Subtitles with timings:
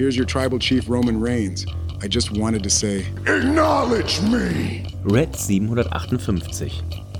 [0.00, 1.66] Here's your tribal chief, Roman Reigns.
[2.00, 4.86] I just wanted to say, Acknowledge me!
[5.02, 6.72] Red 758.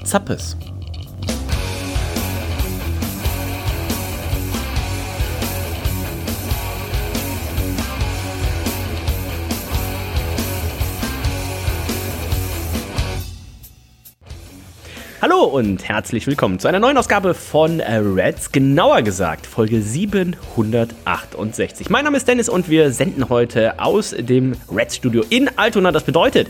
[0.05, 0.80] Zappes.
[15.41, 21.89] Hallo und herzlich willkommen zu einer neuen Ausgabe von äh, Reds, genauer gesagt Folge 768.
[21.89, 25.93] Mein Name ist Dennis und wir senden heute aus dem Reds Studio in Altona.
[25.93, 26.49] Das bedeutet,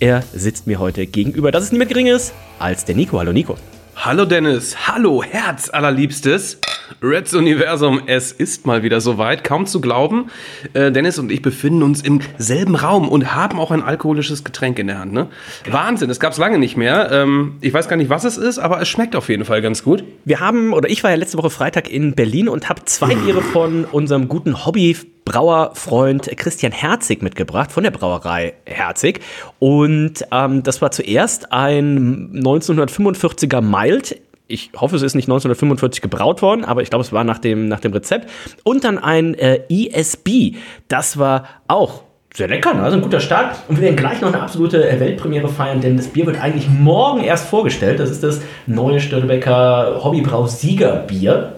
[0.00, 1.52] er sitzt mir heute gegenüber.
[1.52, 3.18] Das ist niemand Geringeres als der Nico.
[3.18, 3.56] Hallo Nico.
[3.94, 6.58] Hallo Dennis, hallo Herz allerliebstes.
[7.02, 10.30] Reds Universum, es ist mal wieder soweit, kaum zu glauben.
[10.72, 14.78] Äh, Dennis und ich befinden uns im selben Raum und haben auch ein alkoholisches Getränk
[14.78, 15.12] in der Hand.
[15.12, 15.28] Ne?
[15.70, 17.10] Wahnsinn, es gab es lange nicht mehr.
[17.12, 19.82] Ähm, ich weiß gar nicht, was es ist, aber es schmeckt auf jeden Fall ganz
[19.82, 20.04] gut.
[20.24, 23.42] Wir haben, oder ich war ja letzte Woche Freitag in Berlin und habe zwei Biere
[23.42, 29.20] von unserem guten Hobby Brauerfreund Christian Herzig mitgebracht von der Brauerei Herzig.
[29.58, 34.20] Und ähm, das war zuerst ein 1945er Mild.
[34.46, 37.66] Ich hoffe, es ist nicht 1945 gebraut worden, aber ich glaube, es war nach dem,
[37.68, 38.30] nach dem Rezept.
[38.62, 40.56] Und dann ein äh, ESB.
[40.88, 42.02] Das war auch
[42.34, 42.82] sehr lecker, ne?
[42.82, 43.56] also ein guter Start.
[43.68, 46.68] Und wir werden gleich noch eine absolute äh, Weltpremiere feiern, denn das Bier wird eigentlich
[46.68, 48.00] morgen erst vorgestellt.
[48.00, 51.54] Das ist das neue Störtebecker Hobbybrau Siegerbier.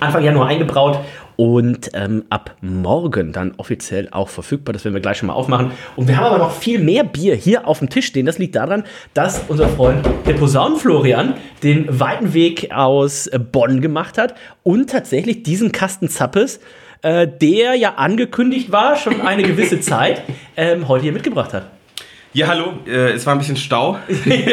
[0.00, 1.00] Anfang Januar eingebraut
[1.36, 4.72] und ähm, ab morgen dann offiziell auch verfügbar.
[4.72, 5.70] Das werden wir gleich schon mal aufmachen.
[5.94, 8.26] Und wir haben aber noch viel mehr Bier hier auf dem Tisch stehen.
[8.26, 8.84] Das liegt daran,
[9.14, 15.42] dass unser Freund der Posaunenflorian den weiten Weg aus äh, Bonn gemacht hat und tatsächlich
[15.42, 16.60] diesen Kasten Zappes,
[17.02, 20.22] äh, der ja angekündigt war, schon eine gewisse Zeit,
[20.56, 21.75] ähm, heute hier mitgebracht hat.
[22.36, 23.96] Ja, hallo, äh, es war ein bisschen Stau.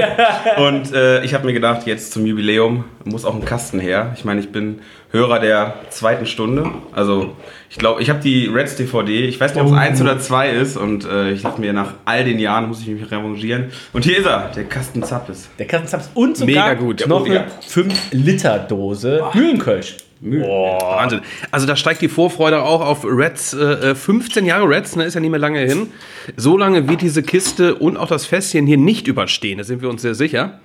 [0.57, 4.13] und äh, ich habe mir gedacht, jetzt zum Jubiläum muss auch ein Kasten her.
[4.15, 4.79] Ich meine, ich bin
[5.11, 6.71] Hörer der zweiten Stunde.
[6.93, 7.35] Also,
[7.69, 9.25] ich glaube, ich habe die Reds DVD.
[9.25, 10.77] Ich weiß nicht, ob es eins oder zwei ist.
[10.77, 13.65] Und äh, ich dachte mir, nach all den Jahren muss ich mich revanchieren.
[13.91, 15.49] Und hier ist er, der Kasten Zappes.
[15.59, 17.05] Der Kasten Zappes und sogar Mega gut.
[17.05, 19.97] noch Oh, eine 5-Liter-Dose Mühlenkölsch.
[20.23, 21.21] Wahnsinn.
[21.51, 25.19] Also da steigt die Vorfreude auch auf Reds, äh, 15 Jahre Reds, ne, ist ja
[25.19, 25.87] nicht mehr lange hin.
[26.37, 29.89] So lange wird diese Kiste und auch das Fässchen hier nicht überstehen, da sind wir
[29.89, 30.59] uns sehr sicher.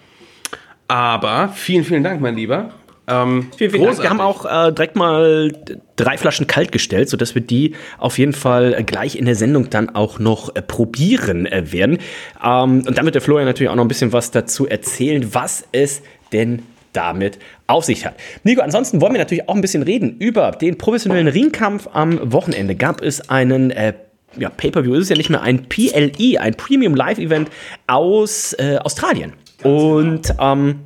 [0.87, 2.71] Aber vielen, vielen Dank, mein Lieber.
[3.09, 4.03] Ähm, Vielen, vielen Dank.
[4.03, 5.51] Wir haben auch äh, direkt mal
[5.97, 9.71] drei Flaschen kalt gestellt, sodass wir die auf jeden Fall äh, gleich in der Sendung
[9.71, 11.99] dann auch noch äh, probieren äh, werden.
[12.45, 16.03] Ähm, und damit der Florian natürlich auch noch ein bisschen was dazu erzählen, was es
[16.33, 16.63] denn
[16.99, 18.15] damit auf sich hat.
[18.43, 22.75] Nico, ansonsten wollen wir natürlich auch ein bisschen reden über den professionellen Ringkampf am Wochenende.
[22.75, 23.95] Gab es einen äh,
[24.37, 27.51] ja, Pay-Per-View ist es ja nicht mehr ein PLE, ein Premium Live Event
[27.87, 29.33] aus äh, Australien.
[29.63, 30.81] Und ähm,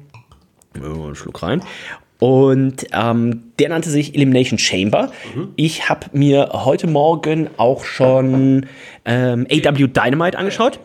[0.74, 1.62] einen Schluck rein.
[2.18, 5.10] Und ähm, der nannte sich Elimination Chamber.
[5.56, 8.66] Ich habe mir heute Morgen auch schon
[9.04, 10.78] ähm, AW Dynamite angeschaut.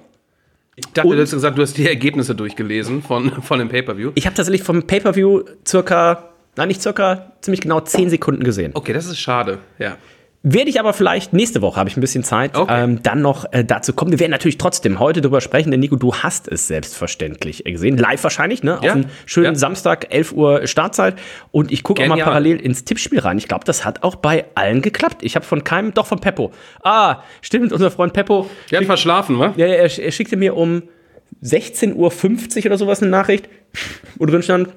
[0.79, 4.11] Ich dachte, du hast gesagt, du hast die Ergebnisse durchgelesen von, von dem Pay-Per-View.
[4.13, 8.73] Ich habe tatsächlich vom Pay-Per-View circa, nein, nicht circa, ziemlich genau 10 Sekunden gesehen.
[8.75, 9.97] Okay, das ist schade, ja.
[10.49, 12.83] Werde ich aber vielleicht nächste Woche, habe ich ein bisschen Zeit, Okay.
[12.83, 14.11] ähm, dann noch äh, dazu kommen.
[14.11, 17.97] Wir werden natürlich trotzdem heute drüber sprechen, denn Nico, du hast es selbstverständlich äh, gesehen.
[17.97, 18.79] Live wahrscheinlich, ne?
[18.81, 18.91] Ja.
[18.91, 19.55] Auf einen schönen Ja.
[19.55, 21.15] Samstag, 11 Uhr Startzeit.
[21.51, 23.37] Und ich gucke auch mal parallel ins Tippspiel rein.
[23.37, 25.17] Ich glaube, das hat auch bei allen geklappt.
[25.21, 26.51] Ich habe von keinem, doch von Peppo.
[26.81, 28.49] Ah, stimmt, unser Freund Peppo.
[28.71, 29.53] Der hat verschlafen, wa?
[29.57, 30.83] Ja, ja, er, er schickte mir um
[31.43, 31.93] 16.50
[32.59, 33.49] Uhr oder sowas eine Nachricht,
[34.17, 34.69] wo drin stand,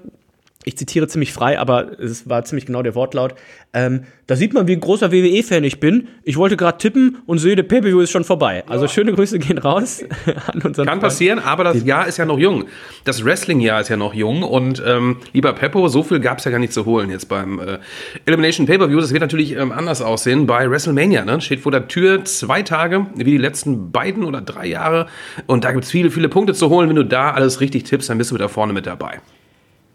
[0.65, 3.35] ich zitiere ziemlich frei, aber es war ziemlich genau der Wortlaut.
[3.73, 6.09] Ähm, da sieht man, wie ein großer WWE-Fan ich bin.
[6.23, 8.63] Ich wollte gerade tippen und sehe, der Pay-Per-View ist schon vorbei.
[8.69, 10.05] Also schöne Grüße gehen raus
[10.53, 11.01] an unseren Kann Freund.
[11.01, 12.67] passieren, aber das Jahr ist ja noch jung.
[13.05, 16.51] Das Wrestling-Jahr ist ja noch jung und ähm, lieber Peppo, so viel gab es ja
[16.51, 17.79] gar nicht zu holen jetzt beim äh,
[18.27, 19.01] Elimination Pay-Per-View.
[19.01, 21.25] Das wird natürlich ähm, anders aussehen bei WrestleMania.
[21.25, 21.41] Ne?
[21.41, 25.07] Steht vor der Tür zwei Tage, wie die letzten beiden oder drei Jahre.
[25.47, 26.91] Und da gibt es viele, viele Punkte zu holen.
[26.91, 29.21] Wenn du da alles richtig tippst, dann bist du da vorne mit dabei.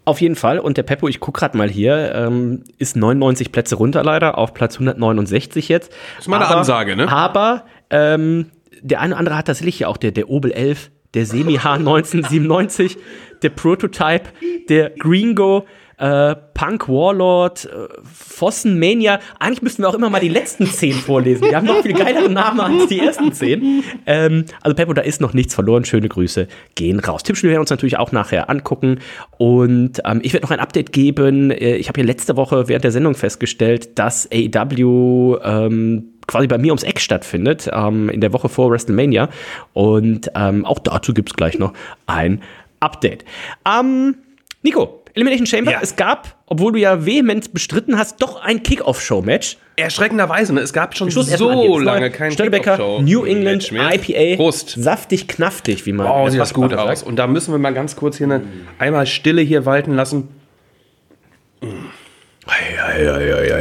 [0.06, 0.60] Auf jeden Fall.
[0.60, 4.54] Und der Peppo, ich gucke gerade mal hier, ähm, ist 99 Plätze runter leider, auf
[4.54, 5.90] Platz 169 jetzt.
[5.90, 7.10] Das ist mal eine Ansage, ne?
[7.10, 11.26] Aber ähm, der eine oder andere hat tatsächlich ja auch der, der Obel 11, der
[11.26, 12.96] Semi H 1997,
[13.42, 14.26] der Prototype,
[14.68, 15.66] der Gringo.
[15.98, 19.20] Äh, Punk Warlord, äh, Fossen Mania.
[19.38, 21.48] Eigentlich müssten wir auch immer mal die letzten zehn vorlesen.
[21.48, 23.82] Die haben noch viel geilere Namen als die ersten zehn.
[24.06, 25.84] Ähm, also Peppo, da ist noch nichts verloren.
[25.84, 27.22] Schöne Grüße gehen raus.
[27.22, 29.00] Tippspiel werden wir uns natürlich auch nachher angucken.
[29.38, 31.50] Und ähm, ich werde noch ein Update geben.
[31.50, 36.58] Äh, ich habe hier letzte Woche während der Sendung festgestellt, dass AEW ähm, quasi bei
[36.58, 39.28] mir ums Eck stattfindet, ähm, in der Woche vor WrestleMania.
[39.72, 41.72] Und ähm, auch dazu gibt es gleich noch
[42.06, 42.42] ein
[42.80, 43.24] Update.
[43.64, 44.16] Ähm,
[44.62, 45.78] Nico, Elimination Chamber, Ja.
[45.82, 49.56] es gab, obwohl du ja vehement bestritten hast, doch ein Kickoff-Show-Match.
[49.76, 50.60] Erschreckenderweise, ne?
[50.60, 53.72] es gab schon Schluss so lange kein Kickoff-Show- New England.
[53.72, 54.74] IPA, Prost.
[54.78, 57.02] saftig, knaftig, wie man Oh, sieht das gut aus.
[57.02, 58.42] Und da müssen wir mal ganz kurz hier eine,
[58.78, 60.28] einmal Stille hier walten lassen.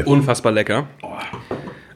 [0.05, 0.87] Unfassbar lecker.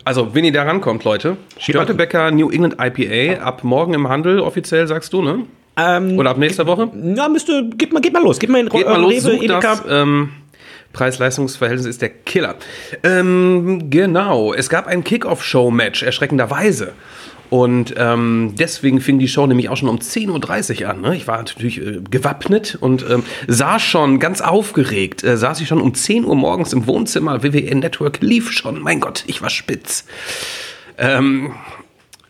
[0.06, 4.88] Also, wenn ihr da rankommt, Leute, Störtebecker New England IPA ab morgen im Handel, offiziell
[4.88, 5.46] sagst du, ne?
[5.80, 6.90] Ähm, Oder ab nächster Woche?
[7.16, 9.48] ja, müsste, geht mal, geht mal los, geht mal in Geht äh, mal los, Rewe,
[9.48, 9.84] das.
[9.90, 10.30] Ähm,
[10.94, 12.56] Preis-Leistungs-Verhältnis ist der Killer.
[13.04, 16.94] Ähm, genau, es gab ein Kick-Off-Show-Match, erschreckenderweise.
[17.50, 21.02] Und ähm, deswegen fing die Show nämlich auch schon um 10.30 Uhr an.
[21.02, 21.16] Ne?
[21.16, 25.24] Ich war natürlich äh, gewappnet und ähm, saß schon ganz aufgeregt.
[25.24, 27.42] Äh, saß ich schon um 10 Uhr morgens im Wohnzimmer.
[27.42, 28.80] WWE Network lief schon.
[28.82, 30.06] Mein Gott, ich war spitz.
[31.00, 31.54] Ähm,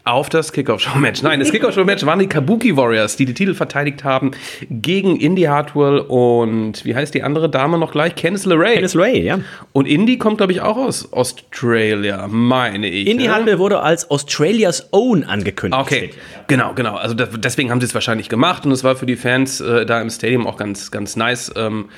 [0.03, 1.21] auf das Kickoff-Show-Match.
[1.21, 4.31] Nein, das Kickoff-Show-Match waren die Kabuki Warriors, die die Titel verteidigt haben
[4.69, 8.15] gegen Indy Hartwell und wie heißt die andere Dame noch gleich?
[8.15, 8.75] Candice LeRae.
[8.75, 9.39] Dennis Ray, ja.
[9.73, 13.07] Und Indy kommt, glaube ich, auch aus Australia, meine ich.
[13.07, 13.33] Indy ne?
[13.33, 15.81] Hartwell wurde als Australias Own angekündigt.
[15.81, 16.09] Okay,
[16.47, 16.95] genau, genau.
[16.95, 19.85] Also das, deswegen haben sie es wahrscheinlich gemacht und es war für die Fans äh,
[19.85, 21.51] da im Stadium auch ganz, ganz nice.
[21.55, 21.89] Ähm,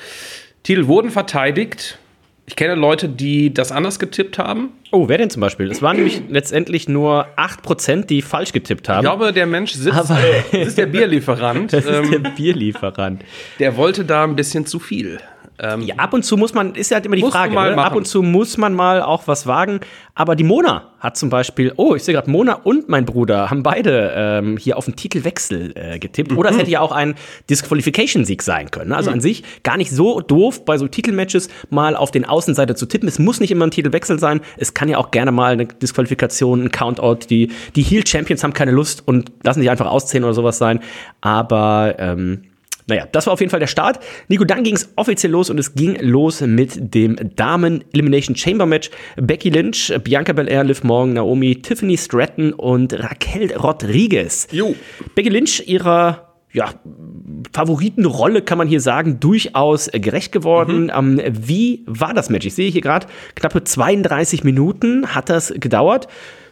[0.63, 1.97] Titel wurden verteidigt.
[2.51, 4.73] Ich kenne Leute, die das anders getippt haben.
[4.91, 5.71] Oh, wer denn zum Beispiel?
[5.71, 8.97] Es waren nämlich letztendlich nur 8%, die falsch getippt haben.
[8.97, 11.71] Ich glaube, der Mensch sitzt, Aber- äh, das ist der Bierlieferant.
[11.71, 13.23] das ist ähm, der Bierlieferant.
[13.59, 15.21] der wollte da ein bisschen zu viel.
[15.61, 17.81] Ähm, Ja, ab und zu muss man, ist ja halt immer die Frage, mal ne?
[17.83, 19.79] ab und zu muss man mal auch was wagen.
[20.15, 23.63] Aber die Mona hat zum Beispiel, oh, ich sehe gerade, Mona und mein Bruder haben
[23.63, 26.33] beide ähm, hier auf den Titelwechsel äh, getippt.
[26.33, 27.15] Oder es hätte ja auch ein
[27.49, 28.89] Disqualification-Sieg sein können.
[28.89, 28.97] ne?
[28.97, 32.85] Also an sich gar nicht so doof, bei so Titelmatches mal auf den Außenseiter zu
[32.87, 33.07] tippen.
[33.07, 34.41] Es muss nicht immer ein Titelwechsel sein.
[34.57, 37.27] Es kann ja auch gerne mal eine Disqualifikation, ein Countout.
[37.29, 40.79] Die, die Heel-Champions haben keine Lust und lassen sich einfach auszählen oder sowas sein.
[41.21, 42.43] Aber ähm,
[42.87, 43.99] naja, das war auf jeden Fall der Start.
[44.27, 48.65] Nico, dann ging es offiziell los und es ging los mit dem Damen Elimination Chamber
[48.65, 48.89] Match.
[49.17, 54.47] Becky Lynch, Bianca Belair, Liv Morgan, Naomi, Tiffany Stratton und Raquel Rodriguez.
[54.51, 54.75] Jo.
[55.15, 56.69] Becky Lynch ihrer ja,
[57.53, 60.91] Favoritenrolle, kann man hier sagen, durchaus gerecht geworden.
[60.95, 62.45] Ähm, wie war das Match?
[62.45, 66.07] Ich sehe hier gerade knappe 32 Minuten hat das gedauert.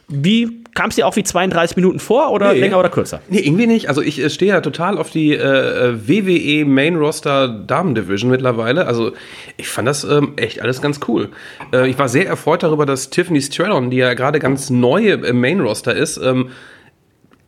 [0.09, 2.59] Wie kam es dir auch wie 32 Minuten vor oder Nee.
[2.61, 3.21] länger oder kürzer?
[3.29, 3.89] Nee, irgendwie nicht.
[3.89, 8.87] Also ich äh, stehe ja total auf die äh, WWE Main Roster Damen Division mittlerweile.
[8.87, 9.11] Also
[9.57, 11.29] ich fand das ähm, echt alles ganz cool.
[11.73, 15.39] Äh, ich war sehr erfreut darüber, dass Tiffany Stratton, die ja gerade ganz neu im
[15.41, 16.49] Main Roster ist, ähm,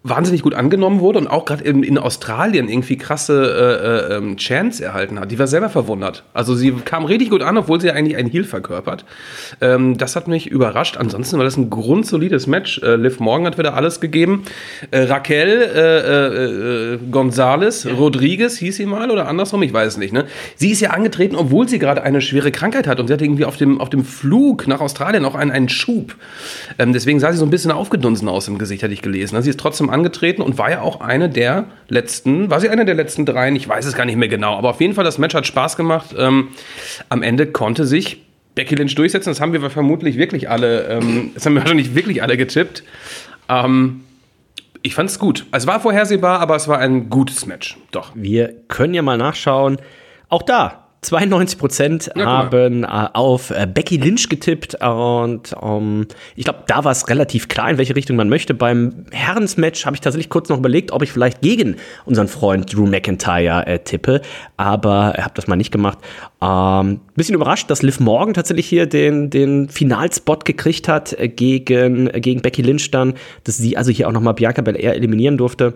[0.04, 4.36] wahnsinnig gut angenommen wurde und auch gerade in, in Australien irgendwie krasse äh, äh, ähm,
[4.38, 5.30] Chance erhalten hat.
[5.30, 6.24] Die war selber verwundert.
[6.34, 9.06] Also sie kam richtig gut an, obwohl sie eigentlich ein Heel verkörpert.
[9.62, 10.98] Ähm, das hat mich überrascht.
[10.98, 12.82] Ansonsten war das ein grundsolides Match.
[12.82, 14.44] Äh, Liv Morgan hat wieder alles gegeben.
[14.90, 19.98] Äh, Raquel äh, äh, äh, González, Rodriguez hieß sie mal oder andersrum, ich weiß es
[19.98, 20.14] nicht.
[20.14, 20.26] Ne?
[20.56, 23.46] Sie ist ja angetreten, obwohl sie gerade eine schwere Krankheit hat und sie hatte irgendwie
[23.46, 26.16] auf dem, auf dem Flug nach Australien auch einen, einen Schub.
[26.80, 29.40] Ähm, deswegen sah sie so ein bisschen aufgedunsen aus im Gesicht, hatte ich gelesen.
[29.44, 32.96] Sie ist trotzdem angetreten und war ja auch eine der letzten, war sie eine der
[32.96, 33.56] letzten dreien?
[33.56, 35.78] Ich weiß es gar nicht mehr genau, aber auf jeden Fall, das Match hat Spaß
[35.78, 36.16] gemacht.
[36.18, 36.50] Ähm,
[37.10, 39.30] am Ende konnte sich Becky Lynch durchsetzen.
[39.30, 42.84] Das haben wir vermutlich wirklich alle, ähm, das haben wir wahrscheinlich wirklich alle getippt.
[43.50, 44.04] Ähm,
[44.82, 45.46] ich fand es gut.
[45.52, 47.78] Es war vorhersehbar, aber es war ein gutes Match.
[47.92, 48.12] Doch.
[48.16, 49.78] Wir können ja mal nachschauen.
[50.28, 50.81] Auch da.
[51.02, 52.26] 92 Prozent mal.
[52.26, 56.06] haben äh, auf äh, Becky Lynch getippt und ähm,
[56.36, 58.54] ich glaube, da war es relativ klar, in welche Richtung man möchte.
[58.54, 62.86] Beim Herrensmatch habe ich tatsächlich kurz noch überlegt, ob ich vielleicht gegen unseren Freund Drew
[62.86, 64.22] McIntyre äh, tippe,
[64.58, 65.98] aber habe das mal nicht gemacht.
[66.40, 72.12] Ähm, bisschen überrascht, dass Liv Morgan tatsächlich hier den, den Finalspot gekriegt hat äh, gegen,
[72.12, 75.74] äh, gegen Becky Lynch dann, dass sie also hier auch nochmal Bianca Belair eliminieren durfte.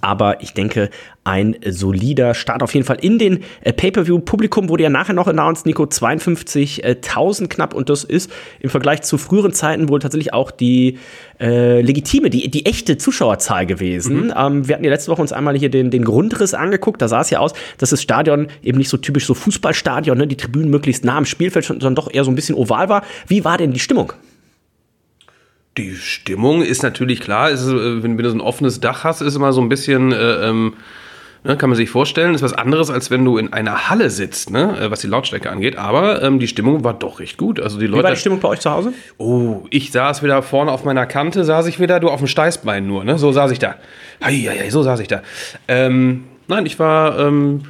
[0.00, 0.90] Aber ich denke,
[1.24, 5.66] ein solider Start auf jeden Fall in den äh, Pay-Per-View-Publikum wurde ja nachher noch announced,
[5.66, 7.74] Nico, 52.000 knapp.
[7.74, 8.30] Und das ist
[8.60, 10.98] im Vergleich zu früheren Zeiten wohl tatsächlich auch die
[11.40, 14.32] äh, legitime, die, die echte Zuschauerzahl gewesen.
[14.36, 17.00] Ähm, wir hatten ja letzte Woche uns einmal hier den, den Grundriss angeguckt.
[17.00, 20.26] Da sah es ja aus, dass das Stadion eben nicht so typisch so Fußballstadion, ne,
[20.26, 23.02] die Tribünen möglichst nah am Spielfeld, sondern doch eher so ein bisschen oval war.
[23.28, 24.12] Wie war denn die Stimmung?
[25.78, 29.36] Die Stimmung ist natürlich klar, ist, äh, wenn, du so ein offenes Dach hast, ist
[29.36, 30.74] immer so ein bisschen, äh, ähm,
[31.44, 34.50] Ne, kann man sich vorstellen, ist was anderes, als wenn du in einer Halle sitzt,
[34.50, 35.76] ne, äh, was die Lautstärke angeht.
[35.76, 37.58] Aber ähm, die Stimmung war doch recht gut.
[37.58, 38.14] Also die Wie war Leute.
[38.14, 38.92] die Stimmung bei euch zu Hause?
[39.18, 42.86] Oh, ich saß wieder vorne auf meiner Kante, saß ich wieder, du auf dem Steißbein
[42.86, 43.18] nur, ne?
[43.18, 43.74] So saß ich da.
[44.22, 45.22] Hei, hei, hei, so saß ich da.
[45.66, 47.62] Ähm, nein, ich war ähm,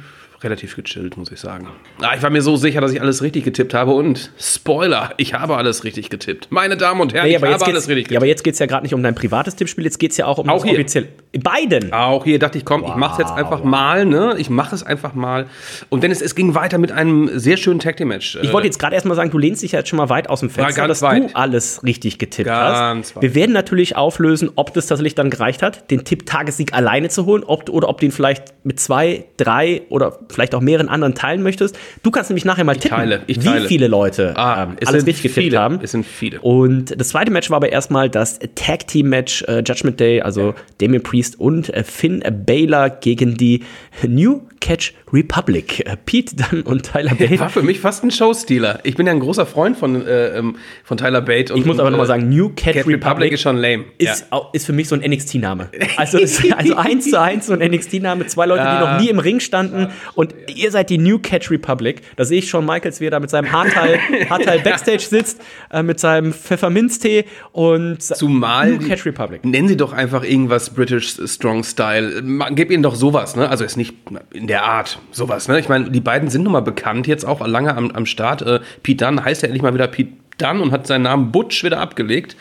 [0.43, 1.67] relativ gechillt, muss ich sagen.
[2.01, 5.33] Ah, ich war mir so sicher, dass ich alles richtig getippt habe und Spoiler, ich
[5.33, 6.47] habe alles richtig getippt.
[6.49, 8.29] Meine Damen und Herren, Nee, ich aber, habe jetzt alles richtig ja, aber getippt.
[8.39, 10.37] jetzt geht es ja gerade nicht um dein privates Tippspiel, jetzt geht es ja auch
[10.37, 10.73] um Auch das hier.
[10.73, 11.07] offizielle.
[11.41, 11.91] Beiden.
[11.93, 14.35] Auch hier dachte ich, komm, ich mache es jetzt einfach mal, ne?
[14.37, 15.47] Ich mache es einfach mal.
[15.89, 18.37] Und Dennis, es ging weiter mit einem sehr schönen Tag Team Match.
[18.41, 20.41] Ich wollte jetzt gerade erstmal sagen, du lehnst dich ja jetzt schon mal weit aus
[20.41, 21.31] dem Fenster, ganz dass weit.
[21.31, 23.15] du alles richtig getippt Ganz hast.
[23.15, 23.23] weit.
[23.23, 27.43] Wir werden natürlich auflösen, ob das tatsächlich dann gereicht hat, den Tipp-Tagessieg alleine zu holen,
[27.43, 31.77] ob, oder ob ihn vielleicht mit zwei, drei oder vielleicht auch mehreren anderen teilen möchtest.
[32.03, 33.67] Du kannst nämlich nachher mal tippen, teile, ich wie teile.
[33.67, 35.79] viele Leute Ah, ähm, es alles richtig getippt viele, haben.
[35.81, 36.41] es sind viele.
[36.41, 40.53] Und das zweite Match war aber erstmal das Tag Team Match äh, Judgment Day, also
[40.79, 43.63] Damien Priest und äh, Finn Baylor gegen die
[44.07, 45.85] New Catch Republic.
[45.85, 47.37] Äh, Pete Dunne und Tyler Bate.
[47.39, 48.79] war für mich fast ein Showstealer.
[48.83, 50.55] Ich bin ja ein großer Freund von, äh, ähm,
[50.85, 51.53] von Tyler Bate.
[51.53, 53.83] Und, Ich muss aber nochmal äh, sagen, New Cat, Cat Republic, Republic ist schon lame.
[53.97, 55.69] Ist, au- ist für mich so ein NXT-Name.
[55.97, 58.25] Also, ist, also eins zu eins so ein NXT-Name.
[58.27, 59.87] Zwei Leute, die noch nie im Ring standen.
[60.15, 62.01] Und ihr seid die New Catch Republic.
[62.15, 65.41] Da sehe ich schon Michaels, wie er da mit seinem Haarteil, Haarteil Backstage sitzt,
[65.71, 69.43] äh, mit seinem Pfefferminztee und Zumal New Catch Republic.
[69.43, 72.23] Nennen Sie doch einfach irgendwas British Strong Style.
[72.51, 73.49] Gib ihnen doch sowas, ne?
[73.49, 73.93] Also ist nicht
[74.33, 75.59] in der Art sowas, ne?
[75.59, 78.43] Ich meine, die beiden sind nun mal bekannt jetzt auch lange am, am Start.
[78.43, 81.63] Äh, Pete Dunne heißt ja endlich mal wieder Pete Dunne und hat seinen Namen Butch
[81.63, 82.35] wieder abgelegt.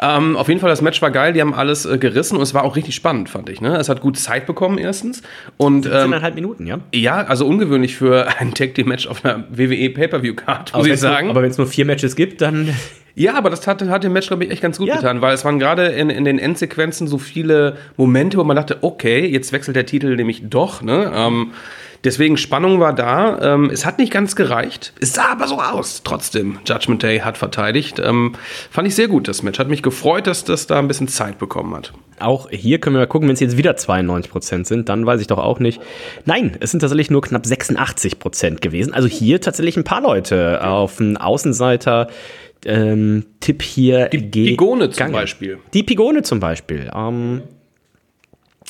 [0.00, 2.54] Ähm, auf jeden Fall, das Match war geil, die haben alles äh, gerissen und es
[2.54, 3.60] war auch richtig spannend, fand ich.
[3.60, 3.76] Ne?
[3.76, 5.22] Es hat gut Zeit bekommen erstens.
[5.56, 6.78] Und ähm, Minuten, ja?
[6.94, 11.02] ja, also ungewöhnlich für ein Tag Team Match auf einer WWE Pay-Per-View-Card, muss ich wenn's
[11.02, 11.30] nur- sagen.
[11.30, 12.74] aber wenn es nur vier Matches gibt, dann
[13.18, 14.96] Ja, aber das hat, hat dem Match, glaube ich, echt ganz gut Ja.
[14.96, 18.76] getan, weil es waren gerade in, in den Endsequenzen so viele Momente, wo man dachte,
[18.82, 20.82] okay, jetzt wechselt der Titel nämlich doch.
[20.82, 21.10] Ne?
[21.14, 21.52] Ähm,
[22.04, 23.54] deswegen Spannung war da.
[23.54, 24.92] Ähm, es hat nicht ganz gereicht.
[25.00, 26.02] Es sah aber so aus.
[26.04, 27.98] Trotzdem, Judgment Day hat verteidigt.
[28.04, 28.34] Ähm,
[28.70, 29.58] fand ich sehr gut, das Match.
[29.58, 31.94] Hat mich gefreut, dass das da ein bisschen Zeit bekommen hat.
[32.18, 35.26] Auch hier können wir mal gucken, wenn es jetzt wieder 92% sind, dann weiß ich
[35.26, 35.80] doch auch nicht.
[36.26, 38.92] Nein, es sind tatsächlich nur knapp 86% gewesen.
[38.92, 42.08] Also hier tatsächlich ein paar Leute auf den Außenseiter.
[42.66, 44.08] Ähm, Tipp hier.
[44.08, 45.58] Die Pigone zum Beispiel.
[45.72, 46.90] Die Pigone zum Beispiel.
[46.94, 47.42] Ähm,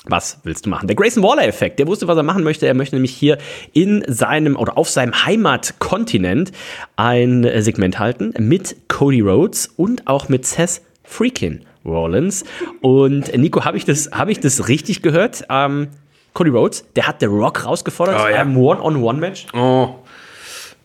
[0.09, 0.87] was willst du machen?
[0.87, 2.67] Der Grayson Waller-Effekt, der wusste, was er machen möchte.
[2.67, 3.39] Er möchte nämlich hier
[3.73, 6.53] in seinem oder auf seinem Heimatkontinent
[6.97, 12.45] ein Segment halten mit Cody Rhodes und auch mit Seth Freakin Rollins.
[12.83, 15.45] Und Nico, habe ich, das- habe ich das richtig gehört?
[15.51, 15.89] Ähm,
[16.35, 18.37] Cody Rhodes, der hat The Rock rausgefordert Oh, ja.
[18.43, 19.47] einem One-on-One-Match.
[19.55, 19.95] Oh.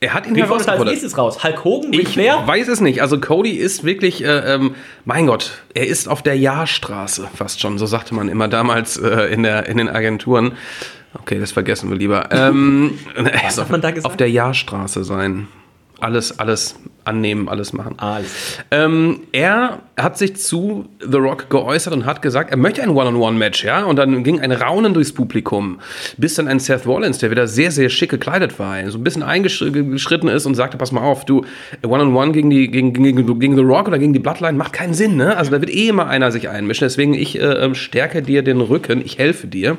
[0.04, 1.44] Er hat ihn Wie kommt als nächstes raus?
[1.44, 2.42] Hulk Hogan, Ric Ich Flair?
[2.48, 3.04] weiß es nicht.
[3.04, 4.74] Also Cody ist wirklich, äh, ähm,
[5.06, 7.78] mein Gott, er ist auf der Jahrstraße fast schon.
[7.78, 10.54] So sagte man immer damals äh, in, der, in den Agenturen.
[11.14, 12.30] Okay, das vergessen wir lieber.
[12.32, 14.12] Ähm, er ist hat man da gesagt?
[14.12, 15.48] auf der Jahrstraße sein.
[16.02, 17.96] Alles, alles annehmen, alles machen.
[17.98, 18.60] Alles.
[18.72, 23.64] Ähm, er hat sich zu The Rock geäußert und hat gesagt, er möchte ein One-on-One-Match,
[23.64, 23.84] ja.
[23.86, 25.80] Und dann ging ein Raunen durchs Publikum,
[26.18, 29.24] bis dann ein Seth Rollins, der wieder sehr, sehr schick gekleidet war, so ein bisschen
[29.24, 31.46] eingeschritten ist und sagte, pass mal auf, du,
[31.84, 35.16] One-on-One gegen, die, gegen, gegen, gegen The Rock oder gegen die Bloodline macht keinen Sinn,
[35.16, 35.38] ne?
[35.38, 36.86] Also da wird eh immer einer sich einmischen.
[36.86, 39.78] Deswegen, ich äh, ähm, stärke dir den Rücken, ich helfe dir.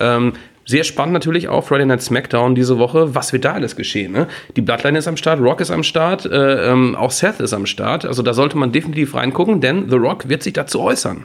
[0.00, 0.32] Ähm,
[0.66, 3.14] sehr spannend natürlich auch Friday Night SmackDown diese Woche.
[3.14, 4.12] Was wird da alles geschehen?
[4.12, 4.28] Ne?
[4.56, 7.66] Die Bloodline ist am Start, Rock ist am Start, äh, ähm, auch Seth ist am
[7.66, 8.04] Start.
[8.04, 11.24] Also da sollte man definitiv reingucken, denn The Rock wird sich dazu äußern.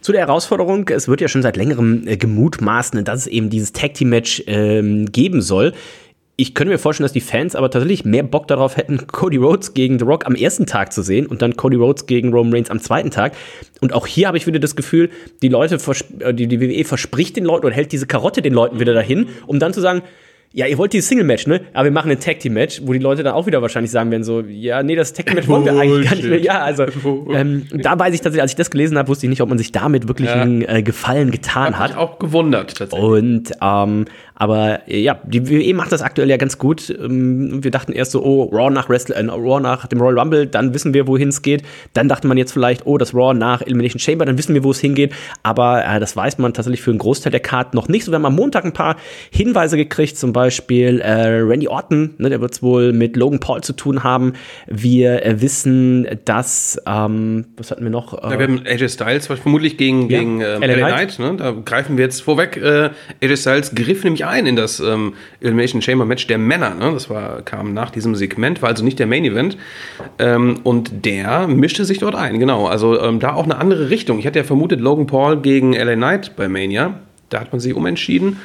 [0.00, 3.72] Zu der Herausforderung, es wird ja schon seit längerem äh, gemutmaßt, dass es eben dieses
[3.72, 5.72] Tag Team Match ähm, geben soll.
[6.38, 9.72] Ich könnte mir vorstellen, dass die Fans aber tatsächlich mehr Bock darauf hätten, Cody Rhodes
[9.72, 12.70] gegen The Rock am ersten Tag zu sehen und dann Cody Rhodes gegen Roman Reigns
[12.70, 13.34] am zweiten Tag.
[13.80, 15.78] Und auch hier habe ich wieder das Gefühl, die Leute,
[16.20, 19.28] äh, die, die WWE verspricht den Leuten oder hält diese Karotte den Leuten wieder dahin,
[19.46, 20.02] um dann zu sagen,
[20.52, 21.60] ja, ihr wollt dieses Single-Match, ne?
[21.74, 24.40] Aber wir machen ein Tag-Team-Match, wo die Leute dann auch wieder wahrscheinlich sagen werden, so,
[24.40, 26.40] ja, nee, das Tag-Team-Match wollen wir eigentlich gar nicht mehr.
[26.40, 26.86] Ja, also,
[27.32, 29.58] ähm, da weiß ich tatsächlich, als ich das gelesen habe, wusste ich nicht, ob man
[29.58, 31.90] sich damit wirklich einen äh, Gefallen getan Hat hat.
[31.90, 33.08] mich auch gewundert tatsächlich.
[33.08, 34.06] Und ähm,
[34.38, 36.90] aber ja, die WWE macht das aktuell ja ganz gut.
[36.90, 40.46] Ähm, wir dachten erst so, oh, Raw nach Wrestle, äh, Raw nach dem Royal Rumble,
[40.46, 41.62] dann wissen wir, wohin es geht.
[41.94, 44.70] Dann dachte man jetzt vielleicht, oh, das Raw nach Elimination Chamber, dann wissen wir, wo
[44.70, 45.14] es hingeht.
[45.42, 48.04] Aber äh, das weiß man tatsächlich für einen Großteil der Karten noch nicht.
[48.04, 48.96] So, wir haben am Montag ein paar
[49.30, 53.62] Hinweise gekriegt, zum Beispiel äh, Randy Orton, ne, der wird es wohl mit Logan Paul
[53.62, 54.34] zu tun haben.
[54.66, 58.12] Wir äh, wissen, dass, ähm, was hatten wir noch?
[58.14, 60.88] Äh, Ja, wir haben AJ Styles vermutlich gegen, Ja, gegen ähm, LA.
[60.88, 61.18] Knight.
[61.18, 61.34] Ne?
[61.36, 62.56] Da greifen wir jetzt vorweg.
[62.56, 62.90] Äh,
[63.22, 66.74] AJ Styles griff nämlich ein in das ähm, Elimination Chamber Match der Männer.
[66.74, 66.92] Ne?
[66.92, 69.56] Das war, kam nach diesem Segment, war also nicht der Main Event.
[70.18, 72.66] Ähm, und der mischte sich dort ein, genau.
[72.66, 74.18] Also ähm, da auch eine andere Richtung.
[74.18, 77.00] Ich hatte ja vermutet, Logan Paul gegen LA Knight bei Mania.
[77.30, 78.38] Da hat man sich umentschieden.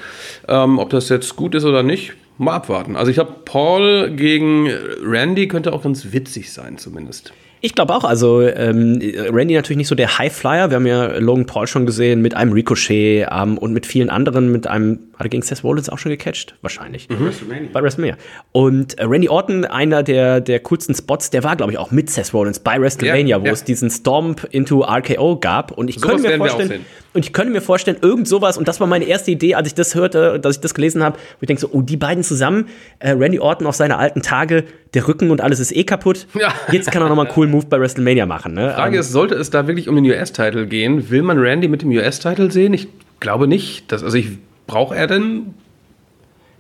[0.48, 2.96] Ähm, ob das jetzt gut ist oder nicht, mal abwarten.
[2.96, 4.70] Also ich glaube, Paul gegen
[5.04, 7.34] Randy könnte auch ganz witzig sein, zumindest.
[7.64, 10.72] Ich glaube auch, also ähm, Randy natürlich nicht so der Highflyer.
[10.72, 14.52] Wir haben ja Logan Paul schon gesehen mit einem Ricochet ähm, und mit vielen anderen,
[14.52, 16.56] mit einem, hat er gegen Seth Rollins auch schon gecatcht?
[16.64, 17.08] Wahrscheinlich.
[17.08, 17.32] Mhm.
[17.72, 18.18] Bei WrestleMania.
[18.52, 22.10] Und äh, Randy Orton, einer der, der coolsten Spots, der war, glaube ich, auch mit
[22.10, 23.54] Seth Rollins bei WrestleMania, ja, wo ja.
[23.54, 25.72] es diesen Stomp into RKO gab.
[25.72, 26.84] Und ich so könnte mir vorstellen,
[27.14, 29.76] und ich könnte mir vorstellen, irgend sowas, und das war meine erste Idee, als ich
[29.76, 32.68] das hörte, dass ich das gelesen habe, wo ich denke so, oh, die beiden zusammen,
[33.00, 34.64] äh, Randy Orton auf seine alten Tage,
[34.94, 36.28] der Rücken und alles ist eh kaputt.
[36.40, 36.54] Ja.
[36.72, 38.54] Jetzt kann er nochmal einen coolen Move bei WrestleMania machen.
[38.54, 38.68] Ne?
[38.68, 41.10] Die Frage um, ist, sollte es da wirklich um den US-Title gehen?
[41.10, 42.74] Will man Randy mit dem US-Title sehen?
[42.74, 42.88] Ich
[43.20, 43.92] glaube nicht.
[43.92, 44.38] Das, also ich
[44.68, 45.54] brauche er denn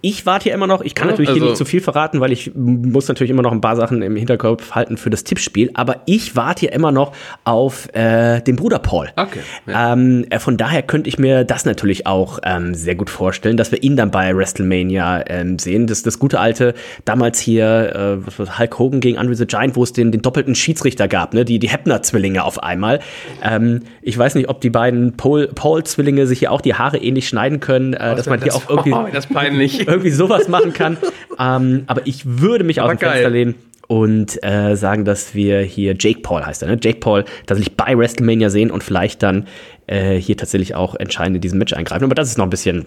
[0.01, 2.20] ich warte hier immer noch, ich kann ja, natürlich also, hier nicht zu viel verraten,
[2.20, 5.70] weil ich muss natürlich immer noch ein paar Sachen im Hinterkopf halten für das Tippspiel,
[5.75, 9.10] aber ich warte hier immer noch auf äh, den Bruder Paul.
[9.15, 9.39] Okay.
[9.67, 9.93] Ja.
[9.93, 13.72] Ähm, äh, von daher könnte ich mir das natürlich auch ähm, sehr gut vorstellen, dass
[13.72, 15.86] wir ihn dann bei WrestleMania ähm, sehen.
[15.86, 16.74] Das, das gute alte,
[17.05, 20.22] damals hier, äh, was war Hulk Hogan gegen Andre the Giant, wo es den, den
[20.22, 21.46] doppelten Schiedsrichter gab, ne?
[21.46, 23.00] die, die Heppner-Zwillinge auf einmal.
[23.43, 27.60] Ähm, ich weiß nicht, ob die beiden Paul-Zwillinge sich hier auch die Haare ähnlich schneiden
[27.60, 28.93] können, äh, dass man das, hier auch irgendwie.
[28.93, 30.98] Oh, das peinlich irgendwie sowas machen kann.
[31.39, 33.55] ähm, aber ich würde mich aus dem Fenster lehnen
[33.88, 36.79] und äh, sagen, dass wir hier Jake Paul heißt er, ne?
[36.81, 39.48] Jake Paul tatsächlich bei WrestleMania sehen und vielleicht dann
[39.88, 42.05] äh, hier tatsächlich auch entscheidend in diesem Match eingreifen.
[42.05, 42.86] Aber das ist noch ein bisschen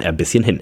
[0.00, 0.60] ein bisschen hin.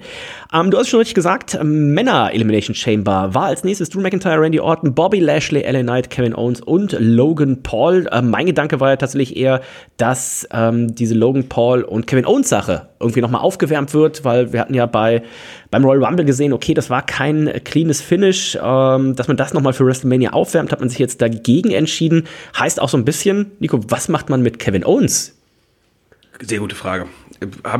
[0.53, 4.39] Ähm, du hast schon richtig gesagt, ähm, Männer Elimination Chamber war als nächstes Drew McIntyre,
[4.39, 8.07] Randy Orton, Bobby Lashley, LA Knight, Kevin Owens und Logan Paul.
[8.11, 9.61] Ähm, mein Gedanke war ja tatsächlich eher,
[9.97, 14.59] dass ähm, diese Logan Paul und Kevin Owens Sache irgendwie nochmal aufgewärmt wird, weil wir
[14.59, 15.23] hatten ja bei
[15.71, 19.73] beim Royal Rumble gesehen, okay, das war kein cleanes Finish, ähm, dass man das nochmal
[19.73, 22.27] für WrestleMania aufwärmt, hat man sich jetzt dagegen entschieden.
[22.57, 25.35] Heißt auch so ein bisschen, Nico, was macht man mit Kevin Owens?
[26.41, 27.07] Sehr gute Frage.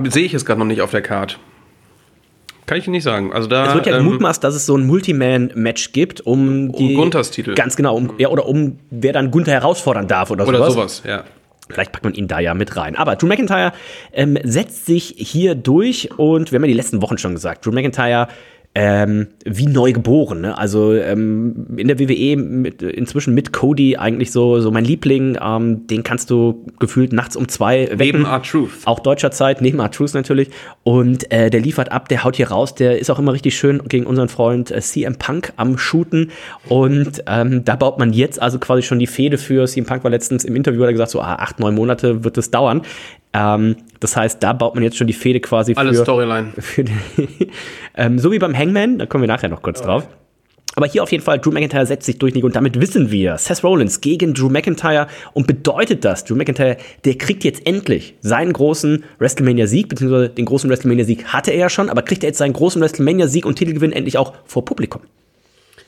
[0.09, 1.35] Sehe ich es gerade noch nicht auf der Karte.
[2.65, 3.33] Kann ich nicht sagen.
[3.33, 6.95] Also da, es wird ja ähm, gemutmaßt, dass es so ein Multiman-Match gibt, um die.
[6.95, 7.55] Um Gunthers Titel.
[7.55, 10.75] Ganz genau, um, ja, oder um wer dann Gunther herausfordern darf oder, oder sowas.
[10.75, 11.23] Oder sowas, ja.
[11.69, 12.95] Vielleicht packt man ihn da ja mit rein.
[12.95, 13.71] Aber Drew McIntyre
[14.11, 17.71] ähm, setzt sich hier durch und wir haben ja die letzten Wochen schon gesagt, Drew
[17.71, 18.27] McIntyre
[18.75, 20.41] ähm, wie neu geboren.
[20.41, 20.57] Ne?
[20.57, 25.37] Also ähm, in der WWE mit, inzwischen mit Cody eigentlich so, so mein Liebling.
[25.39, 27.97] Ähm, den kannst du gefühlt nachts um zwei wecken.
[27.97, 28.71] Neben R-Truth.
[28.85, 30.49] Auch deutscher Zeit, neben R-Truth natürlich.
[30.81, 32.73] Und äh, der liefert ab, der haut hier raus.
[32.73, 36.31] Der ist auch immer richtig schön gegen unseren Freund äh, CM Punk am Shooten.
[36.67, 39.67] Und ähm, da baut man jetzt also quasi schon die Fehde für.
[39.67, 42.39] CM Punk war letztens im Interview, hat er gesagt, so ah, acht, neun Monate wird
[42.39, 42.81] es dauern.
[43.33, 46.03] Ähm, das heißt, da baut man jetzt schon die Fehde quasi Alle für.
[46.03, 46.53] Storyline.
[46.57, 46.93] Für die,
[47.95, 49.85] ähm, so wie beim Hangman, da kommen wir nachher noch kurz oh.
[49.85, 50.07] drauf.
[50.75, 53.37] Aber hier auf jeden Fall, Drew McIntyre setzt sich durch, Nico, und damit wissen wir,
[53.37, 58.53] Seth Rollins gegen Drew McIntyre und bedeutet das, Drew McIntyre, der kriegt jetzt endlich seinen
[58.53, 62.53] großen WrestleMania-Sieg, beziehungsweise den großen WrestleMania-Sieg hatte er ja schon, aber kriegt er jetzt seinen
[62.53, 65.03] großen WrestleMania-Sieg und Titelgewinn endlich auch vor Publikum?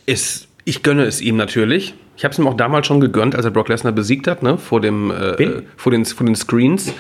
[0.06, 1.96] Ist, ich gönne es ihm natürlich.
[2.18, 4.58] Ich habe es ihm auch damals schon gegönnt, als er Brock Lesnar besiegt hat, ne?
[4.58, 6.94] Vor dem, äh, vor den, vor den Screens.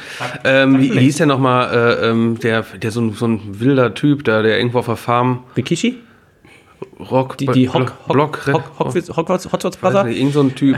[0.43, 4.41] Ähm, wie, hieß der nochmal, äh, ähm, der, der so, so ein wilder Typ, da,
[4.41, 5.43] der irgendwo auf der Farm.
[5.56, 5.99] Rikishi?
[6.99, 10.08] Rock, die, die Hock, Hock, Block, Hock, Hock, Hock, Hock, Hock, Brother?
[10.08, 10.78] Irgend so ein Typ.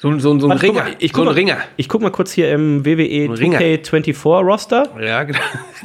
[0.00, 0.82] So, so, so ein Warte, Ringer.
[0.84, 1.58] Mal, ich guck so ein Ringer.
[1.76, 4.88] Ich guck mal kurz hier im WWE 2K24 Roster.
[4.98, 5.38] Ja, genau.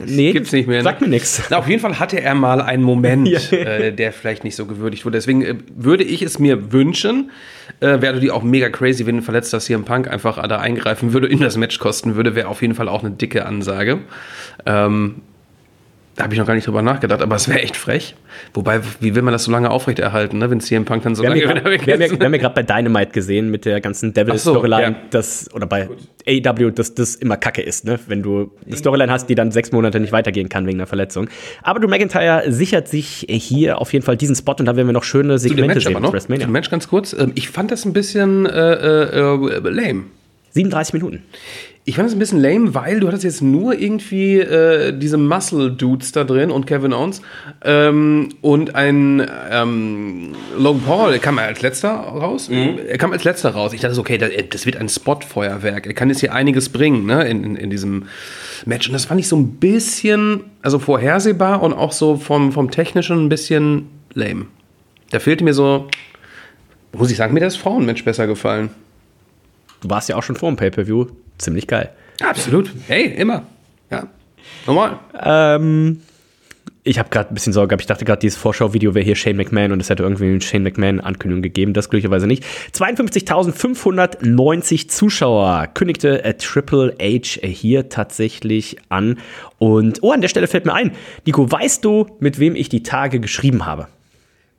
[0.05, 0.77] Nee, gibt's nicht mehr.
[0.77, 0.83] Ne?
[0.83, 1.51] Sagt mir nichts.
[1.51, 3.57] Auf jeden Fall hatte er mal einen Moment, ja.
[3.57, 5.17] äh, der vielleicht nicht so gewürdigt wurde.
[5.17, 7.29] Deswegen äh, würde ich es mir wünschen,
[7.81, 11.27] äh, wäre die auch mega crazy, wenn ein verletzter CM Punk einfach da eingreifen würde,
[11.27, 13.99] ihm das Match kosten würde, wäre auf jeden Fall auch eine dicke Ansage.
[14.65, 15.23] Ähm,
[16.15, 18.15] da habe ich noch gar nicht drüber nachgedacht, aber es wäre echt frech.
[18.53, 21.29] Wobei, wie will man das so lange aufrechterhalten, ne, wenn CM Punk dann so wir
[21.29, 22.19] lange wieder weg ist?
[22.19, 25.55] Wir, haben ja gerade bei Dynamite gesehen mit der ganzen Devil-Storyline, so, ja.
[25.55, 25.89] oder bei
[26.25, 27.99] AEW, dass das immer kacke ist, ne?
[28.07, 31.27] wenn du eine Storyline hast, die dann sechs Monate nicht weitergehen kann wegen einer Verletzung.
[31.63, 34.93] Aber du McIntyre sichert sich hier auf jeden Fall diesen Spot und da werden wir
[34.93, 36.01] noch schöne Segmente sehen.
[36.01, 37.13] Noch, zu dem Match ganz kurz.
[37.13, 40.05] Ähm, ich fand das ein bisschen äh, äh, äh lame.
[40.55, 41.23] 37 Minuten.
[41.83, 46.13] Ich fand es ein bisschen lame, weil du hattest jetzt nur irgendwie äh, diese Muscle-Dudes
[46.13, 47.21] da drin und Kevin Owens
[47.63, 52.49] ähm, und ein ähm, Logan Paul, der kam als letzter raus.
[52.49, 52.79] Mhm.
[52.87, 53.73] Er kam als letzter raus.
[53.73, 55.85] Ich dachte so, okay, das wird ein Spot-Feuerwerk.
[55.85, 58.05] Er kann jetzt hier einiges bringen ne, in, in, in, diesem
[58.65, 58.87] Match.
[58.87, 63.25] Und das fand ich so ein bisschen, also vorhersehbar und auch so vom, vom Technischen
[63.25, 64.45] ein bisschen lame.
[65.11, 65.89] Da fehlte mir so,
[66.93, 68.69] muss ich sagen, mir das Frauenmatch besser gefallen.
[69.81, 71.07] Du warst ja auch schon vor dem Pay-Per-View
[71.37, 71.89] ziemlich geil.
[72.21, 72.71] Absolut.
[72.87, 73.43] Hey, immer.
[73.89, 74.07] Ja.
[74.65, 74.99] Normal.
[75.21, 76.01] Ähm,
[76.87, 77.81] ich habe gerade ein bisschen Sorge gehabt.
[77.81, 80.61] Ich dachte gerade, dieses Vorschauvideo wäre hier Shane McMahon und es hätte irgendwie eine Shane
[80.61, 81.73] McMahon-Ankündigung gegeben.
[81.73, 82.43] Das glücklicherweise nicht.
[82.73, 89.17] 52.590 Zuschauer kündigte äh, Triple H hier tatsächlich an.
[89.57, 90.91] Und, oh, an der Stelle fällt mir ein,
[91.25, 93.87] Nico, weißt du, mit wem ich die Tage geschrieben habe?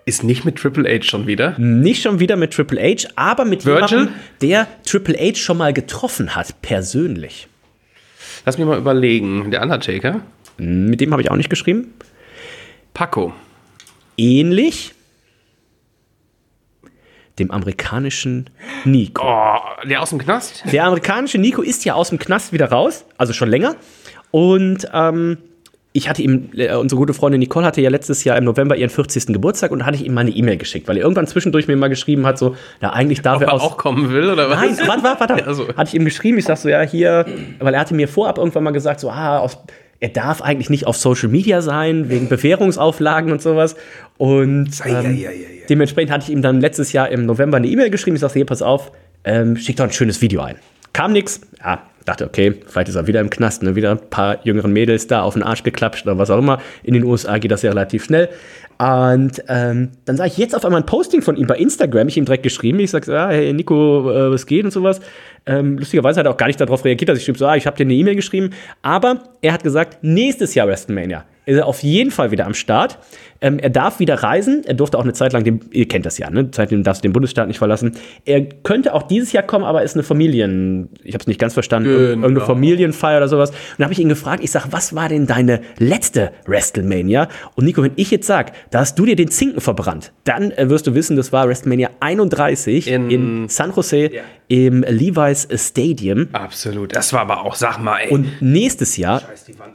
[0.09, 1.59] Ist nicht mit Triple H schon wieder?
[1.59, 3.99] Nicht schon wieder mit Triple H, aber mit Virgil?
[3.99, 7.49] jemandem, der Triple H schon mal getroffen hat, persönlich.
[8.45, 9.51] Lass mich mal überlegen.
[9.51, 10.21] Der Undertaker?
[10.59, 11.93] Mit dem habe ich auch nicht geschrieben.
[12.95, 13.35] Paco.
[14.17, 14.95] Ähnlich
[17.41, 18.49] dem amerikanischen
[18.85, 19.25] Nico.
[19.27, 20.63] Oh, der aus dem Knast?
[20.73, 23.75] Der amerikanische Nico ist ja aus dem Knast wieder raus, also schon länger.
[24.31, 25.39] Und ähm,
[25.97, 28.91] ich hatte ihm, äh, unsere gute Freundin Nicole hatte ja letztes Jahr im November ihren
[28.91, 29.29] 40.
[29.29, 31.77] Geburtstag und da hatte ich ihm mal eine E-Mail geschickt, weil er irgendwann zwischendurch mir
[31.77, 33.63] mal geschrieben hat, so, ja, eigentlich darf Ob er aus.
[33.63, 34.61] auch kommen will, oder was?
[34.61, 35.37] Nein, warte, warte, warte.
[35.47, 35.69] Also.
[35.69, 37.25] Hatte ich ihm geschrieben, ich sag so, ja, hier,
[37.61, 39.59] weil er hatte mir vorab irgendwann mal gesagt, so, ah, aus,
[40.01, 43.77] er darf eigentlich nicht auf Social Media sein, wegen Bewährungsauflagen und sowas.
[44.19, 45.25] Und ähm,
[45.69, 48.45] dementsprechend hatte ich ihm dann letztes Jahr im November eine E-Mail geschrieben, ich sag, hier,
[48.45, 48.93] pass auf,
[49.25, 50.57] ähm, schick doch ein schönes Video ein.
[50.93, 53.77] Kam nix, ja, dachte, okay, vielleicht ist er wieder im Knast, ne?
[53.77, 56.61] wieder ein paar jüngeren Mädels da auf den Arsch geklatscht oder was auch immer.
[56.83, 58.29] In den USA geht das ja relativ schnell.
[58.79, 62.09] Und ähm, dann sah ich jetzt auf einmal ein Posting von ihm bei Instagram.
[62.09, 62.79] Ich ihm direkt geschrieben.
[62.81, 65.01] Ich sag ja, hey Nico, äh, was geht und sowas.
[65.47, 67.67] Ähm, lustigerweise hat er auch gar nicht darauf reagiert, dass ich schrieb so, ah, ich
[67.67, 68.51] habe dir eine E-Mail geschrieben.
[68.83, 72.99] Aber er hat gesagt, nächstes Jahr WrestleMania ist er auf jeden Fall wieder am Start.
[73.41, 74.63] Ähm, er darf wieder reisen.
[74.67, 76.49] Er durfte auch eine Zeit lang, den, ihr kennt das ja, ne?
[76.55, 77.93] Seitdem darfst du den Bundesstaat nicht verlassen.
[78.25, 81.53] Er könnte auch dieses Jahr kommen, aber ist eine Familien, ich habe es nicht ganz
[81.53, 82.01] verstanden, Genau.
[82.01, 83.51] irgendeine Familienfeier oder sowas.
[83.51, 87.29] Und dann habe ich ihn gefragt, ich sag, was war denn deine letzte WrestleMania?
[87.55, 90.69] Und Nico, wenn ich jetzt sag, da hast du dir den Zinken verbrannt, dann äh,
[90.71, 94.11] wirst du wissen, das war WrestleMania 31 in, In- San Jose
[94.49, 96.29] im Levi's Stadium.
[96.33, 96.95] Absolut.
[96.95, 98.11] Das war aber auch, sag mal, ey.
[98.11, 99.23] Und nächstes Jahr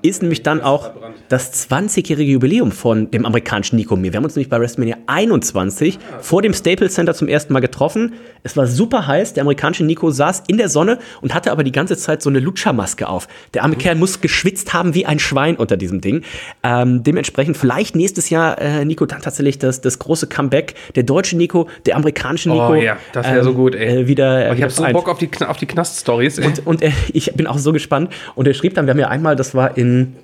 [0.02, 0.92] ist nämlich dann auch
[1.28, 4.14] das 20-jährige Jubiläum von dem amerikanischen Nico Mir.
[4.14, 8.14] Wir haben uns nämlich bei WrestleMania 21 vor dem Staples Center zum ersten Mal getroffen.
[8.44, 9.34] Es war super heiß.
[9.34, 12.40] Der amerikanische Nico saß in der Sonne und hatte aber die ganze Zeit so eine
[12.40, 13.28] Lutschermaske auf.
[13.54, 16.24] Der arme Kerl muss geschwitzt haben wie ein Schwein unter diesem Ding.
[16.64, 20.76] Ähm, dementsprechend vielleicht nächstes Jahr, äh, Nico, dann tatsächlich das, das große Comeback.
[20.96, 22.70] Der deutsche Nico, der amerikanische Nico.
[22.70, 24.04] oh ja, das wäre so gut, ey.
[24.04, 24.94] Äh, wieder, ich habe so.
[24.94, 26.40] Bock auf die, auf die Knast-Stories.
[26.40, 28.14] Und, und er, ich bin auch so gespannt.
[28.36, 30.16] Und er schrieb dann, wir haben ja einmal, das war in,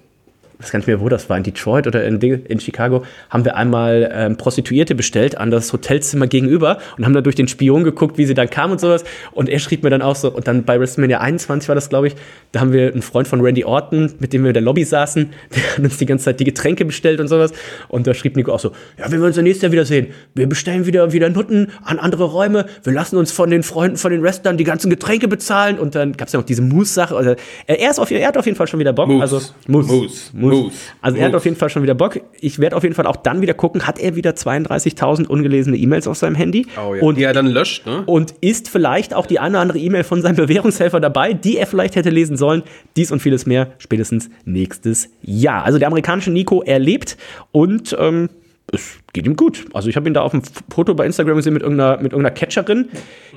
[0.59, 3.45] ich weiß gar nicht mehr, wo das war, in Detroit oder in, in Chicago, haben
[3.45, 7.83] wir einmal ähm, Prostituierte bestellt an das Hotelzimmer gegenüber und haben da durch den Spion
[7.83, 9.03] geguckt, wie sie dann kam und sowas.
[9.33, 12.07] Und er schrieb mir dann auch so, und dann bei WrestleMania 21 war das, glaube
[12.07, 12.15] ich,
[12.53, 15.29] da haben wir einen Freund von Randy Orton, mit dem wir in der Lobby saßen,
[15.55, 17.51] der hat uns die ganze Zeit die Getränke bestellt und sowas.
[17.87, 20.87] Und da schrieb Nico auch so, ja, wenn wir uns nächstes Jahr wiedersehen, wir bestellen
[20.87, 24.57] wieder, wieder Nutten an andere Räume, wir lassen uns von den Freunden, von den Wrestlern
[24.57, 27.15] die ganzen Getränke bezahlen und dann gab es ja noch diese Moose-Sache.
[27.15, 27.35] Also,
[27.67, 29.07] er, er, ist auf, er hat auf jeden Fall schon wieder Bock.
[29.07, 29.21] Moose.
[29.21, 30.31] Also, Moose.
[30.33, 30.46] Moose.
[30.49, 30.63] Moose.
[30.63, 30.75] Moose.
[31.01, 31.38] Also er hat Moose.
[31.38, 32.19] auf jeden Fall schon wieder Bock.
[32.39, 36.07] Ich werde auf jeden Fall auch dann wieder gucken, hat er wieder 32.000 ungelesene E-Mails
[36.07, 36.67] auf seinem Handy?
[36.77, 37.01] Oh ja.
[37.01, 38.03] Und die er dann löscht, ne?
[38.05, 41.67] und ist vielleicht auch die eine oder andere E-Mail von seinem Bewährungshelfer dabei, die er
[41.67, 42.63] vielleicht hätte lesen sollen.
[42.95, 45.63] Dies und vieles mehr spätestens nächstes Jahr.
[45.63, 47.17] Also der amerikanische Nico erlebt
[47.51, 48.29] und ähm,
[48.73, 49.65] es geht ihm gut.
[49.73, 52.36] Also ich habe ihn da auf dem Foto bei Instagram gesehen mit irgendeiner, mit irgendeiner
[52.36, 52.89] Catcherin.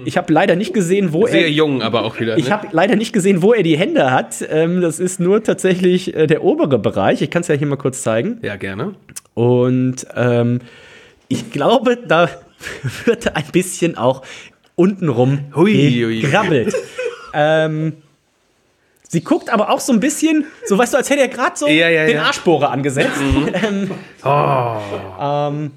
[0.05, 1.51] Ich habe leider nicht gesehen, wo Sehr er...
[1.51, 2.37] jung, aber auch wieder.
[2.37, 2.51] Ich ne?
[2.51, 4.45] habe leider nicht gesehen, wo er die Hände hat.
[4.51, 7.23] Ähm, das ist nur tatsächlich äh, der obere Bereich.
[7.23, 8.39] Ich kann es ja hier mal kurz zeigen.
[8.43, 8.95] Ja, gerne.
[9.35, 10.61] Und ähm,
[11.29, 12.29] ich glaube, da
[13.05, 14.23] wird ein bisschen auch
[14.75, 16.21] untenrum Hui, hui.
[16.23, 16.75] gekrabbelt.
[17.35, 17.93] ähm,
[19.11, 21.67] sie guckt aber auch so ein bisschen, so weißt du, als hätte er gerade so
[21.67, 22.23] Ja, ja, den ja.
[22.23, 23.21] Arschbohrer angesetzt.
[23.65, 23.91] ähm,
[25.21, 25.71] ähm,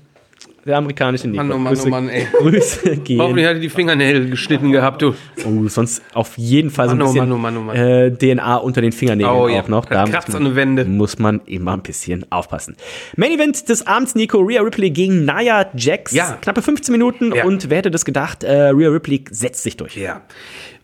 [0.65, 1.43] der amerikanische Nico.
[1.43, 2.25] Mann, oh Mann, oh Grüße, Mann, ey.
[2.31, 3.19] Grüße gehen.
[3.19, 5.13] Hoffentlich hat er die Fingernägel geschnitten gehabt, du.
[5.45, 7.75] Oh, sonst auf jeden Fall so ein Mann, oh bisschen Mann, oh Mann, oh Mann.
[7.75, 9.85] Äh, DNA unter den Fingernägeln Oh ja, auch noch.
[9.85, 10.95] Da kratzt muss an Wänden.
[10.95, 12.77] muss man immer ein bisschen aufpassen.
[13.17, 16.13] Main Event des Abends, Nico, Rhea Ripley gegen Nia Jax.
[16.13, 16.37] Ja.
[16.39, 17.43] Knappe 15 Minuten Ja.
[17.43, 19.97] und wer hätte das gedacht, äh, Rhea Ripley setzt sich durch.
[19.97, 20.21] Ja.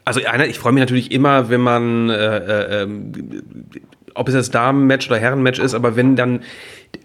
[0.10, 3.12] Also einer, ich freue mich natürlich immer, wenn man, äh, äh, ähm,
[4.16, 6.40] ob es jetzt Damen-Match oder Herren-Match ist, aber wenn dann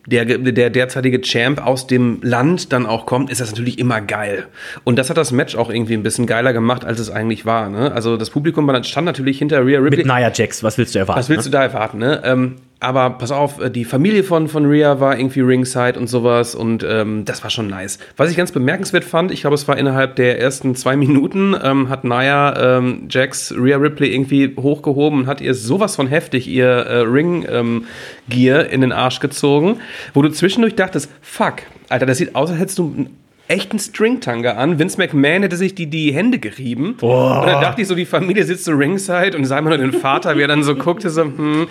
[0.07, 4.47] der, der derzeitige Champ aus dem Land dann auch kommt, ist das natürlich immer geil.
[4.85, 7.69] Und das hat das Match auch irgendwie ein bisschen geiler gemacht, als es eigentlich war.
[7.69, 7.93] Ne?
[7.93, 9.99] Also das Publikum war- stand natürlich hinter Rhea Ripley.
[9.99, 11.21] Mit Nia Jax, was willst du erwarten?
[11.21, 11.51] Was willst ne?
[11.51, 12.23] du da erwarten, ne?
[12.25, 16.55] Ähm, aber pass auf, äh, die Familie von, von Rhea war irgendwie ringside und sowas
[16.55, 17.99] und ähm, das war schon nice.
[18.17, 21.89] Was ich ganz bemerkenswert fand, ich glaube, es war innerhalb der ersten zwei Minuten, ähm,
[21.89, 26.67] hat Nia ähm, Jax Rhea Ripley irgendwie hochgehoben und hat ihr sowas von heftig ihr
[26.67, 29.81] äh, Ring-Gear in den Arsch gezogen,
[30.13, 34.53] wo du zwischendurch dachtest, fuck, Alter, das sieht aus, als hättest du einen echten Stringtanga
[34.53, 34.79] an.
[34.79, 36.97] Vince McMahon hätte sich die, die Hände gerieben.
[37.43, 39.93] Und dann dachte ich so, die Familie sitzt so ringside und sah immer nur den
[39.93, 41.69] Vater, wie er dann so guckte, so, hm.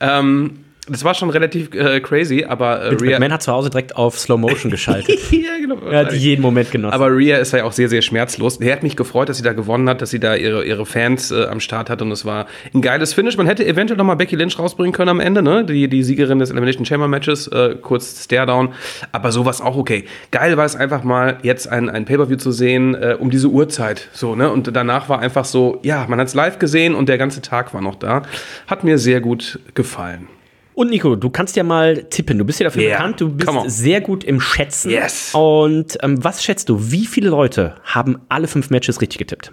[0.00, 3.94] Ähm, Das war schon relativ äh, crazy, aber äh, Vince McMahon hat zu Hause direkt
[3.94, 5.16] auf Slow Motion geschaltet.
[5.30, 5.76] ja, genau.
[5.88, 6.92] er hat jeden Moment genossen.
[6.92, 8.56] Aber Rhea ist ja auch sehr, sehr schmerzlos.
[8.56, 11.30] Er hat mich gefreut, dass sie da gewonnen hat, dass sie da ihre, ihre Fans
[11.30, 13.36] äh, am Start hat und es war ein geiles Finish.
[13.36, 15.64] Man hätte eventuell noch mal Becky Lynch rausbringen können am Ende, ne?
[15.64, 18.70] Die, die Siegerin des Elimination Chamber Matches, äh, kurz Staredown.
[19.12, 20.06] Aber sowas auch okay.
[20.32, 24.08] Geil war es einfach mal, jetzt ein, ein Pay-Per-View zu sehen, äh, um diese Uhrzeit,
[24.12, 24.50] so, ne?
[24.50, 27.72] Und danach war einfach so, ja, man hat es live gesehen und der ganze Tag
[27.72, 28.22] war noch da.
[28.66, 30.26] Hat mir sehr gut gefallen.
[30.74, 32.38] Und Nico, du kannst ja mal tippen.
[32.38, 32.96] Du bist ja dafür Yeah.
[32.96, 34.90] bekannt, du bist sehr gut im Schätzen.
[34.90, 35.32] Yes.
[35.34, 36.90] Und ähm, was schätzt du?
[36.90, 39.52] Wie viele Leute haben alle fünf Matches richtig getippt?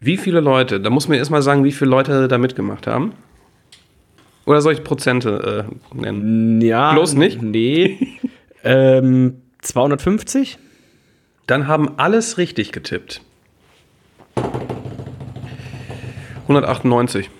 [0.00, 0.80] Wie viele Leute?
[0.80, 3.12] Da muss man erst mal sagen, wie viele Leute da mitgemacht haben.
[4.46, 6.60] Oder soll ich Prozente äh, nennen?
[6.60, 6.92] Ja.
[6.92, 7.42] Bloß nicht?
[7.42, 7.98] Nee.
[8.64, 10.58] ähm, 250?
[11.46, 13.22] Dann haben alles richtig getippt.
[16.42, 17.30] 198.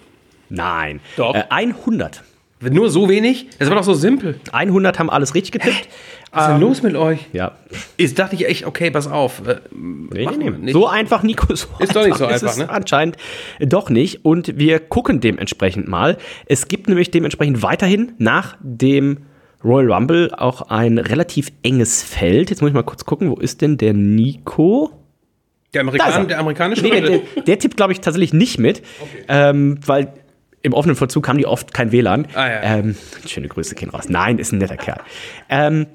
[0.51, 1.01] Nein.
[1.17, 1.35] Doch.
[1.35, 2.23] Äh, 100.
[2.61, 3.47] Nur so wenig?
[3.59, 4.39] Das war doch so simpel.
[4.53, 5.89] 100 haben alles richtig getippt.
[6.33, 7.27] Was ist denn los mit euch?
[7.33, 7.57] Ja.
[7.97, 9.47] Jetzt dachte ich echt, okay, pass auf.
[9.47, 10.73] Äh, Nee, nee, nee.
[10.73, 11.55] So einfach, Nico.
[11.55, 12.69] So Ist doch nicht so einfach, es ne?
[12.69, 13.17] Anscheinend
[13.61, 14.25] doch nicht.
[14.25, 16.19] Und wir gucken dementsprechend mal.
[16.47, 19.19] Es gibt nämlich dementsprechend weiterhin nach dem
[19.65, 22.51] Royal Rumble auch ein relativ enges Feld.
[22.51, 24.91] Jetzt muss ich mal kurz gucken, wo ist denn der Nico?
[25.75, 25.89] der, er.
[25.89, 26.83] Amerikan der amerikanische?
[26.83, 28.83] Nee, der, der, der tippt, glaube ich, tatsächlich nicht mit,
[29.29, 30.13] ähm, weil
[30.63, 32.27] im offenen Vollzug haben die oft kein WLAN.
[32.35, 32.63] Ah, ja.
[32.63, 32.97] ähm,
[33.27, 34.09] schöne Grüße, Kind raus.
[34.09, 35.01] Nein, ist ein netter Kerl.
[35.49, 35.87] Ähm,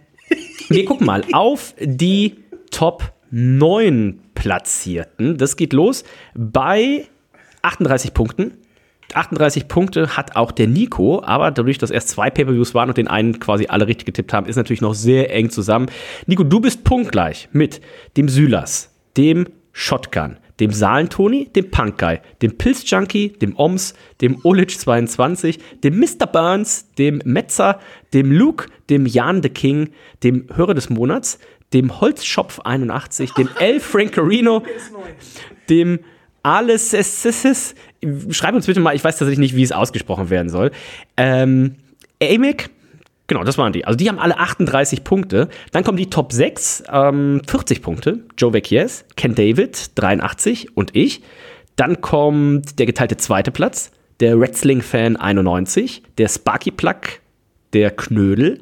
[0.70, 2.38] wir gucken mal auf die
[2.72, 5.38] Top 9 Platzierten.
[5.38, 7.06] Das geht los bei
[7.62, 8.54] 38 Punkten.
[9.14, 13.08] 38 Punkte hat auch der Nico, aber dadurch, dass erst zwei Pay-Per-Views waren und den
[13.08, 15.88] einen quasi alle richtig getippt haben, ist natürlich noch sehr eng zusammen.
[16.26, 17.82] Nico, du bist punktgleich mit
[18.18, 26.00] dem Sylas, dem Shotgun, dem Saalen-Toni, dem Punk-Guy, dem Pilz-Junkie, dem Oms, dem Olic22, dem
[26.00, 26.28] Mr.
[26.28, 27.80] Burns, dem Metzer,
[28.14, 29.90] dem Luke, dem Jan the King,
[30.24, 31.40] dem Hörer des Monats,
[31.74, 34.64] dem Holzschopf 81, dem El Frankerino,
[35.70, 36.00] dem
[36.44, 36.92] alles
[38.30, 40.72] Schreib uns bitte mal, ich weiß tatsächlich nicht, wie es ausgesprochen werden soll.
[41.18, 41.76] Ähm,
[42.22, 42.70] Amic,
[43.28, 43.86] genau, das waren die.
[43.86, 45.50] Also die haben alle 38 Punkte.
[45.72, 48.24] Dann kommen die Top 6, ähm, 40 Punkte.
[48.38, 51.22] Joe Vecchies, Ken David, 83 und ich.
[51.76, 57.02] Dann kommt der geteilte zweite Platz, der Wrestling-Fan 91, der Sparky Plug,
[57.74, 58.62] der Knödel,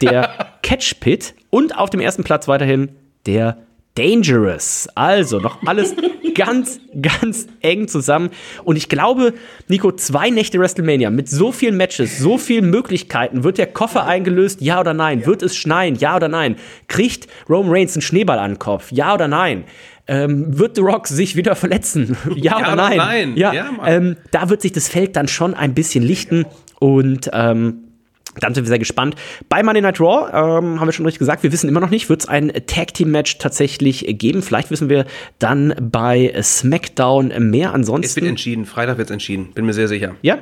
[0.00, 2.90] der Catchpit und auf dem ersten Platz weiterhin
[3.26, 3.58] der
[3.94, 4.88] Dangerous.
[4.94, 5.94] Also noch alles
[6.34, 8.30] ganz, ganz eng zusammen.
[8.64, 9.34] Und ich glaube,
[9.68, 13.44] Nico, zwei Nächte WrestleMania mit so vielen Matches, so vielen Möglichkeiten.
[13.44, 14.60] Wird der Koffer eingelöst?
[14.60, 15.26] Ja oder nein?
[15.26, 15.96] Wird es schneien?
[15.96, 16.56] Ja oder nein?
[16.88, 18.92] Kriegt Roman Reigns einen Schneeball an den Kopf?
[18.92, 19.64] Ja oder nein?
[20.06, 22.16] Ähm, wird The Rock sich wieder verletzen?
[22.36, 22.96] Ja, oder oder nein?
[22.96, 23.36] nein?
[23.36, 26.46] Ja, Ja, ähm, da wird sich das Feld dann schon ein bisschen lichten.
[26.78, 27.89] Und ähm,
[28.38, 29.16] dann sind wir sehr gespannt.
[29.48, 32.08] Bei Monday Night Raw ähm, haben wir schon richtig gesagt, wir wissen immer noch nicht,
[32.08, 34.42] wird es ein Tag Team Match tatsächlich geben.
[34.42, 35.04] Vielleicht wissen wir
[35.38, 37.68] dann bei SmackDown mehr.
[37.68, 38.66] Es wird Ansonsten entschieden.
[38.66, 39.52] Freitag wird es entschieden.
[39.54, 40.14] Bin mir sehr sicher.
[40.22, 40.38] ja.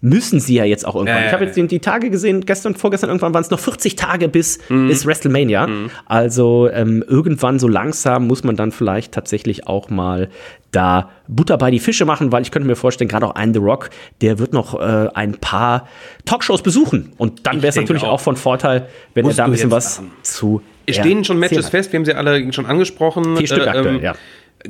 [0.00, 1.16] Müssen sie ja jetzt auch irgendwann.
[1.16, 3.58] Ja, ja, ich habe jetzt die, die Tage gesehen, gestern, vorgestern, irgendwann waren es noch
[3.58, 5.68] 40 Tage bis, bis WrestleMania.
[6.06, 10.28] Also ähm, irgendwann so langsam muss man dann vielleicht tatsächlich auch mal
[10.72, 13.60] da Butter bei die Fische machen, weil ich könnte mir vorstellen, gerade auch ein The
[13.60, 15.88] Rock, der wird noch äh, ein paar
[16.24, 17.12] Talkshows besuchen.
[17.16, 18.14] Und dann wäre es natürlich auch.
[18.14, 18.20] auch.
[18.20, 20.12] von Vorteil, wenn Musst er da ein bisschen was machen.
[20.22, 20.62] zu.
[20.86, 23.36] Es stehen schon Matches erzählen fest, wir haben sie alle schon angesprochen.
[23.36, 24.14] Vier Stück aktuell, ähm, ja.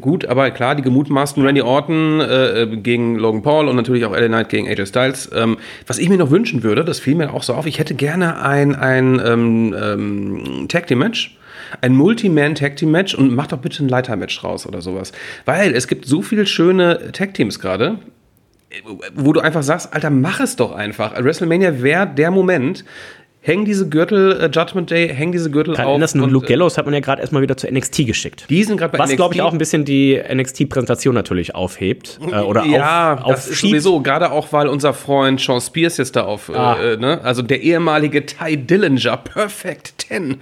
[0.01, 4.13] Gut, aber klar, die gemutmaßten Randy Orton äh, äh, gegen Logan Paul und natürlich auch
[4.13, 5.31] LA Knight gegen AJ Styles.
[5.35, 5.57] Ähm,
[5.87, 8.43] was ich mir noch wünschen würde, das fiel mir auch so auf, ich hätte gerne
[8.43, 11.38] ein, ein ähm, ähm, Tag Team Match.
[11.81, 15.13] Ein Multi-Man Tag Team Match und mach doch bitte ein Leiter Match raus oder sowas.
[15.45, 17.99] Weil es gibt so viele schöne Tag Teams gerade,
[19.15, 21.17] wo du einfach sagst, Alter, mach es doch einfach.
[21.23, 22.85] WrestleMania wäre der Moment.
[23.41, 25.95] Häng diese Gürtel, äh, Judgment Day, häng diese Gürtel Gerade auf.
[25.95, 28.45] Anderson und Luke äh, Gallows hat man ja gerade erstmal wieder zu NXT geschickt.
[28.51, 32.19] Die sind gerade bei Was, glaube ich, auch ein bisschen die NXT-Präsentation natürlich aufhebt.
[32.31, 33.71] Äh, oder ja, auf, das ist aufschiebt.
[33.71, 36.77] sowieso, gerade auch, weil unser Freund Sean Spears jetzt da auf, Ah.
[36.83, 40.39] äh, ne, also der ehemalige Ty Dillinger, Perfect 10,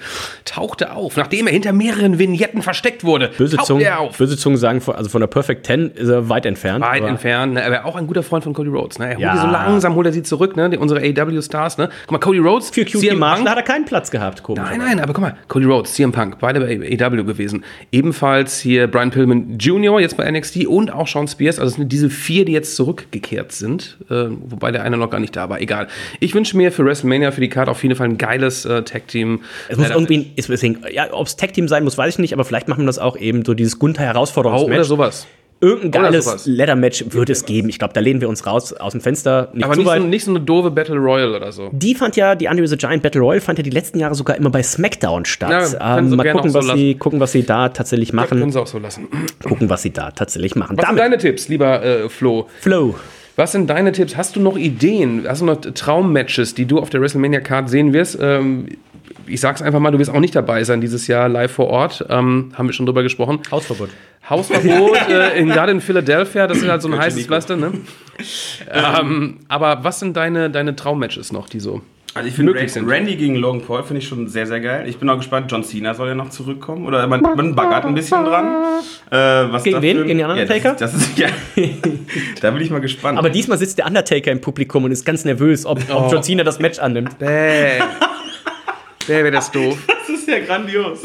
[0.46, 3.30] tauchte auf, nachdem er hinter mehreren Vignetten versteckt wurde.
[3.36, 4.16] Böse tauchte Zungen, er auf.
[4.16, 6.82] böse Zungen sagen, also von der Perfect 10 ist er weit entfernt.
[6.82, 7.64] Weit aber- entfernt, ne?
[7.64, 8.98] aber auch ein guter Freund von Cody Rhodes.
[8.98, 9.06] Ne?
[9.10, 9.32] Er holt Ja.
[9.34, 10.70] die so langsam, holt er sie zurück, ne?
[10.70, 11.76] die, unsere AW-Stars.
[11.78, 11.90] Ne?
[12.06, 14.62] Guck mal, Cody Rhodes, Für CM Punk, hat er keinen Platz gehabt, komisch.
[14.64, 17.64] Nein, nein, aber guck mal, Cody Rhodes, CM Punk, beide bei AW gewesen.
[17.92, 21.58] Ebenfalls hier Brian Pillman Jr., jetzt bei NXT und auch Sean Spears.
[21.58, 23.98] Also es sind diese vier, die jetzt zurückgekehrt sind.
[24.10, 25.60] Äh, wobei der eine noch gar nicht da war.
[25.60, 25.88] Egal.
[26.20, 29.40] Ich wünsche mir für WrestleMania, für die Card auf jeden Fall ein geiles äh, Tag-Team.
[29.68, 32.44] Es muss irgendwie, ist deswegen, ja, ob es Tag-Team sein muss, weiß ich nicht, aber
[32.44, 34.86] vielleicht machen wir das auch eben so dieses auch oder Gunther-Herausforderungsmatch.
[34.86, 35.26] sowas.
[35.60, 36.46] Irgendein geiles.
[36.46, 37.70] Leather-Match wird es geben.
[37.70, 39.48] Ich glaube, da lehnen wir uns raus aus dem Fenster.
[39.54, 41.70] Nicht Aber nicht so, nicht so eine doofe Battle Royale oder so.
[41.72, 44.36] Die fand ja, die Under the Giant Battle Royale fand ja die letzten Jahre sogar
[44.36, 45.50] immer bei SmackDown statt.
[45.50, 48.52] Ja, können ähm, mal gucken so was sie, gucken, was sie da tatsächlich Können machen.
[48.52, 49.08] sie auch so lassen.
[49.44, 50.76] Gucken, was sie da tatsächlich machen.
[50.76, 52.48] Was sind deine Tipps, lieber äh, Flo?
[52.60, 52.94] Flow.
[53.36, 54.16] Was sind deine Tipps?
[54.16, 55.24] Hast du noch Ideen?
[55.28, 58.18] Hast du noch Traummatches, die du auf der WrestleMania Card sehen wirst?
[58.20, 58.66] Ähm,
[59.26, 62.04] ich sag's einfach mal, du wirst auch nicht dabei sein dieses Jahr live vor Ort.
[62.08, 63.40] Ähm, haben wir schon drüber gesprochen.
[63.50, 63.90] Hausverbot.
[64.28, 67.72] Hausverbot, äh, in, gerade in Philadelphia, das ist halt so ein heißes Pflaster, ne?
[69.00, 71.80] ähm, aber was sind deine, deine Traummatches noch, die so
[72.14, 72.88] Also ich finde möglich sind?
[72.88, 74.88] Randy gegen Logan Paul finde ich schon sehr, sehr geil.
[74.88, 76.86] Ich bin auch gespannt, John Cena soll ja noch zurückkommen.
[76.86, 78.46] Oder man, man baggert ein bisschen dran.
[79.10, 79.16] Äh,
[79.52, 79.96] was Gegen da wen?
[79.98, 80.70] für Gegen den Undertaker?
[80.70, 81.28] Ja, das, ist- das ist, ja.
[82.40, 83.18] da bin ich mal gespannt.
[83.18, 86.42] Aber diesmal sitzt der Undertaker im Publikum und ist ganz nervös, ob, ob John Cena
[86.42, 87.18] das Match annimmt.
[87.18, 87.78] Bäh.
[89.06, 89.78] Bäh, wäre das doof.
[90.06, 91.00] das ist ja grandios.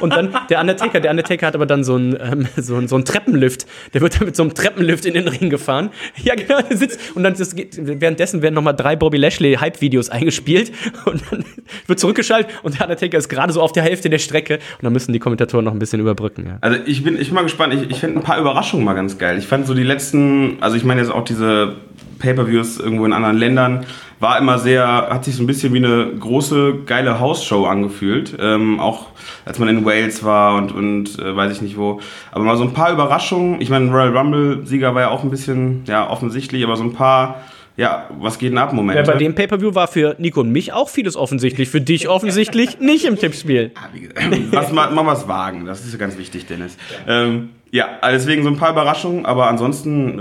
[0.00, 2.96] Und dann der Undertaker, der Undertaker hat aber dann so einen ähm, so einen- so
[2.96, 3.66] einen Treppenlift.
[3.94, 5.90] Der wird dann mit so einem Treppenlift in den Ring gefahren.
[6.22, 10.08] Ja, genau, der sitzt und dann das geht, währenddessen werden nochmal drei Bobby Lashley Hype-Videos
[10.10, 10.72] eingespielt
[11.04, 11.44] und dann
[11.86, 14.92] wird zurückgeschaltet und der Undertaker ist gerade so auf der Hälfte der Strecke und dann
[14.92, 16.46] müssen die Kommentatoren noch ein bisschen überbrücken.
[16.46, 16.58] Ja.
[16.60, 17.74] Also ich bin, ich bin mal gespannt.
[17.74, 19.38] Ich, ich finde ein paar Überraschungen mal ganz geil.
[19.38, 21.76] Ich fand so die letzten, also ich meine jetzt auch diese
[22.18, 23.86] Pay-Per-Views irgendwo in anderen Ländern,
[24.18, 28.36] war immer sehr, hat sich so ein bisschen wie eine große, geile Hausshow angefühlt.
[28.40, 29.06] Ähm, auch
[29.44, 32.00] als man in Wales war und, und äh, weiß ich nicht wo.
[32.32, 33.60] Aber mal so ein paar Überraschungen.
[33.60, 37.42] Ich meine, Royal Rumble-Sieger war ja auch ein bisschen, ja, offensichtlich, aber so ein paar,
[37.76, 39.02] ja, was geht denn ab, Momente.
[39.02, 42.78] Ja, bei dem Pay-Per-View war für Nico und mich auch vieles offensichtlich, für dich offensichtlich
[42.80, 43.72] nicht im Tippspiel.
[43.92, 46.76] Wie gesagt, was, ma- machen wir es wagen, das ist ja ganz wichtig, Dennis.
[47.06, 50.18] Ähm, ja, also deswegen so ein paar Überraschungen, aber ansonsten,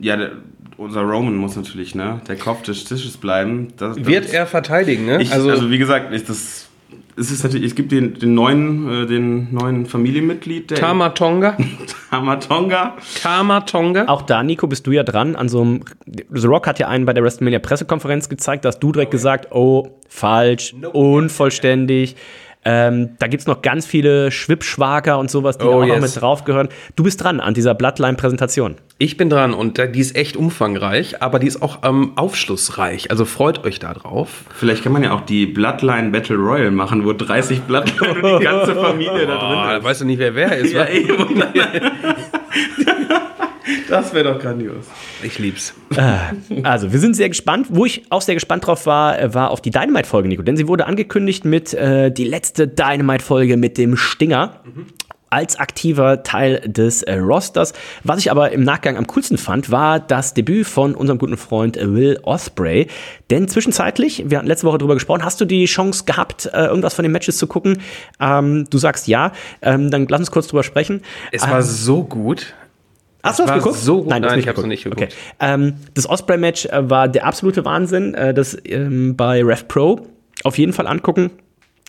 [0.00, 0.16] äh, ja,
[0.80, 3.68] unser Roman muss natürlich, ne, der Kopf des Tisches bleiben.
[3.76, 5.20] Das, das Wird er verteidigen, ne?
[5.20, 6.68] Ich, also, wie gesagt, ich, das,
[7.18, 11.58] es ist natürlich, es gibt den, den neuen, äh, den neuen Familienmitglied, der Tamatonga.
[12.10, 12.96] Tamatonga.
[13.22, 14.06] Tamatonga.
[14.06, 15.80] Auch da, Nico, bist du ja dran an so einem.
[16.06, 19.48] The Rock hat ja einen bei der WrestleMania Pressekonferenz gezeigt, da hast du direkt gesagt,
[19.52, 22.16] oh, falsch, unvollständig.
[22.62, 26.14] Ähm, da gibt's noch ganz viele Schwippschwager und sowas, die Oh, auch noch yes.
[26.14, 26.68] mit drauf gehören.
[26.94, 28.74] Du bist dran an dieser Bloodline-Präsentation.
[28.98, 33.10] Ich bin dran und äh, die ist echt umfangreich, aber die ist auch ähm, aufschlussreich.
[33.10, 34.44] Also freut euch da drauf.
[34.54, 38.44] Vielleicht kann man ja auch die Bloodline Battle Royal machen, wo 30 Bloodline und die
[38.44, 39.84] ganze Familie da drin ist.
[39.84, 40.74] weißt du nicht, wer wer ist.
[40.74, 40.86] Ja.
[43.88, 44.84] das wäre doch grandios.
[45.22, 45.74] Ich lieb's.
[46.62, 47.68] Also, wir sind sehr gespannt.
[47.70, 50.42] Wo ich auch sehr gespannt drauf war, äh, war auf die Dynamite-Folge, Nico.
[50.42, 54.60] Denn sie wurde angekündigt mit äh, die letzte Dynamite-Folge mit dem Stinger.
[55.32, 57.72] Als aktiver Teil des äh, Rosters.
[58.02, 61.76] Was ich aber im Nachgang am coolsten fand, war das Debüt von unserem guten Freund
[61.76, 62.88] äh, Will Osprey.
[63.30, 66.94] Denn zwischenzeitlich, wir hatten letzte Woche drüber gesprochen, hast du die Chance gehabt, äh, irgendwas
[66.94, 67.80] von den Matches zu gucken?
[68.18, 69.30] Ähm, du sagst ja.
[69.62, 71.02] Ähm, dann lass uns kurz drüber sprechen.
[71.30, 72.54] Es war so gut.
[73.22, 73.76] Hast du das geguckt?
[73.76, 74.08] so gut.
[74.08, 74.64] Nein, das Nein, ich geguckt.
[74.64, 75.02] noch nicht geguckt.
[75.02, 75.12] Okay.
[75.40, 78.14] Ähm, das Osprey-Match äh, war der absolute Wahnsinn.
[78.14, 80.06] Äh, das ähm, bei Rev Pro
[80.44, 81.30] auf jeden Fall angucken.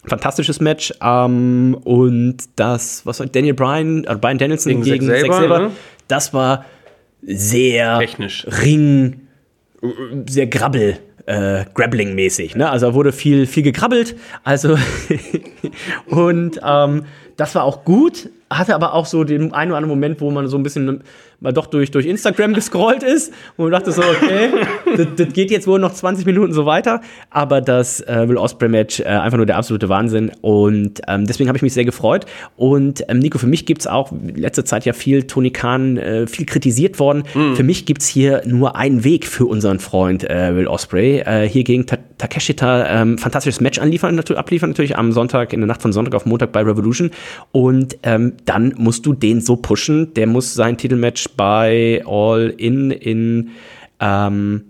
[0.05, 0.93] Fantastisches Match.
[1.01, 5.71] Ähm, und das, was war Daniel Bryan, äh, Bryan Danielson Gegen gegen, Zack Sabre, ne?
[6.07, 6.65] das war
[7.21, 8.47] sehr Technisch.
[8.63, 9.21] Ring,
[9.81, 9.87] äh,
[10.27, 10.97] sehr Grabbel.
[11.27, 12.71] Äh, Grappling-mäßig, ne?
[12.71, 14.15] Also wurde viel, viel gekrabbelt.
[14.43, 14.75] Also
[16.07, 17.05] und ähm,
[17.41, 20.47] das war auch gut, hatte aber auch so den einen oder anderen Moment, wo man
[20.47, 21.01] so ein bisschen
[21.41, 24.51] mal doch durch, durch Instagram gescrollt ist und man dachte so, okay,
[24.95, 27.01] das, das geht jetzt wohl noch 20 Minuten so weiter.
[27.31, 31.49] Aber das äh, Will Osprey Match äh, einfach nur der absolute Wahnsinn und ähm, deswegen
[31.49, 32.25] habe ich mich sehr gefreut.
[32.55, 36.27] Und ähm, Nico, für mich gibt's auch in letzter Zeit ja viel Tony Khan, äh,
[36.27, 37.23] viel kritisiert worden.
[37.55, 41.19] Für mich gibt's hier nur einen Weg für unseren Freund äh, Will Osprey.
[41.19, 45.65] Äh, hier gegen Ta Takeshita ähm, fantastisches Match anliefern, abliefern natürlich am Sonntag, in der
[45.65, 47.09] Nacht von Sonntag auf Montag bei Revolution.
[47.51, 50.13] Und ähm, dann musst du den so pushen.
[50.13, 53.51] Der muss sein Titelmatch bei All In in
[53.99, 54.63] ähm,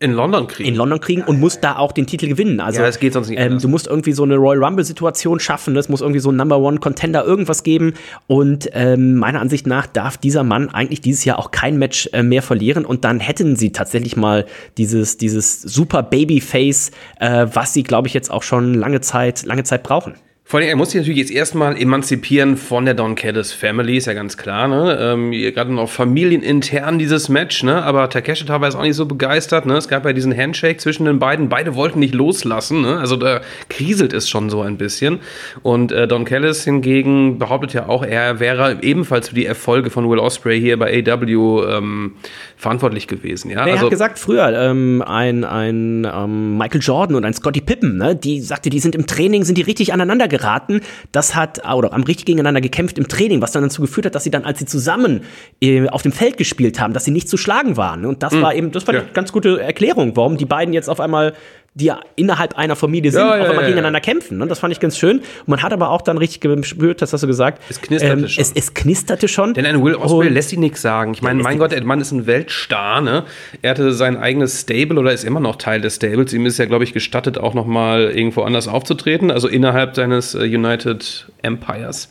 [0.00, 0.68] In London kriegen.
[0.68, 2.58] in London kriegen und musst da auch den Titel gewinnen.
[2.60, 5.76] Also, Ja, das geht sonst nicht Ähm, du musst irgendwie so eine Royal Rumble-Situation schaffen.
[5.76, 7.94] Es muss irgendwie so ein Number One Contender irgendwas geben.
[8.26, 12.24] Und ähm, meiner Ansicht nach darf dieser Mann eigentlich dieses Jahr auch kein Match äh,
[12.24, 12.84] mehr verlieren.
[12.84, 14.46] Und dann hätten sie tatsächlich mal
[14.76, 19.62] dieses, dieses super Babyface, äh, was sie, glaube ich, jetzt auch schon lange Zeit, lange
[19.62, 20.14] Zeit brauchen.
[20.52, 24.04] Vor allem, er muss sich natürlich jetzt erstmal emanzipieren von der Don Callis Family, ist
[24.04, 24.98] ja ganz klar, ne?
[25.00, 27.82] Ähm, Gerade noch familienintern dieses Match, ne?
[27.82, 29.78] Aber Takeshita war jetzt auch nicht so begeistert, ne?
[29.78, 32.98] Es gab ja diesen Handshake zwischen den beiden, beide wollten nicht loslassen, ne?
[32.98, 35.20] Also da kriselt es schon so ein bisschen.
[35.62, 40.06] Und äh, Don Callis hingegen behauptet ja auch, er wäre ebenfalls für die Erfolge von
[40.10, 42.16] Will Ospreay hier bei AW ähm,
[42.58, 43.66] verantwortlich gewesen, ja?
[43.66, 47.96] Er also, hat gesagt früher, ähm, ein, ein ähm, Michael Jordan und ein Scotty Pippen,
[47.96, 50.41] ne, die sagte, die sind im Training, sind die richtig aneinander geraten.
[50.42, 50.80] Geraten.
[51.12, 54.24] Das hat, oder haben richtig gegeneinander gekämpft im Training, was dann dazu geführt hat, dass
[54.24, 55.22] sie dann, als sie zusammen
[55.60, 58.04] äh, auf dem Feld gespielt haben, dass sie nicht zu schlagen waren.
[58.04, 59.00] Und das war eben, das war Ja.
[59.00, 61.32] eine ganz gute Erklärung, warum die beiden jetzt auf einmal
[61.74, 64.36] die ja innerhalb einer Familie sind, Ja, auch ja, immer ja, gegeneinander kämpfen.
[64.36, 64.46] Ne?
[64.46, 65.20] Das fand ich ganz schön.
[65.20, 67.62] Und man hat aber auch dann richtig gespürt, das hast du gesagt.
[67.70, 68.42] Es knisterte schon.
[68.42, 69.54] Es, es knisterte schon.
[69.54, 71.14] Denn ein Will Ospreay Und- lässt sich nichts sagen.
[71.14, 73.24] Ich meine, mein Gott, der Mann ist ein Weltstar, ne?
[73.62, 76.32] Er hatte sein eigenes Stable oder ist immer noch Teil des Stables.
[76.34, 80.34] Ihm ist ja, glaube ich, gestattet, auch noch mal irgendwo anders aufzutreten, also innerhalb seines
[80.34, 82.10] äh, United Empires.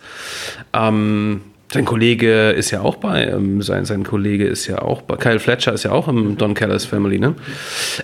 [0.73, 1.41] Ähm,
[1.73, 5.39] sein Kollege ist ja auch bei, ähm, sein, sein Kollege ist ja auch bei, Kyle
[5.39, 7.35] Fletcher ist ja auch im Don Callis Family, ne?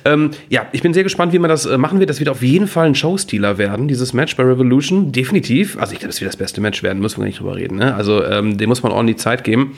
[0.05, 2.09] Ähm, ja, ich bin sehr gespannt, wie man das äh, machen wird.
[2.09, 5.11] Das wird auf jeden Fall ein Showstealer werden, dieses Match bei Revolution.
[5.11, 5.77] Definitiv.
[5.79, 7.77] Also ich glaube, das wird das beste Match werden, müssen wir nicht drüber reden.
[7.77, 7.93] Ne?
[7.93, 9.77] Also ähm, dem muss man ordentlich Zeit geben.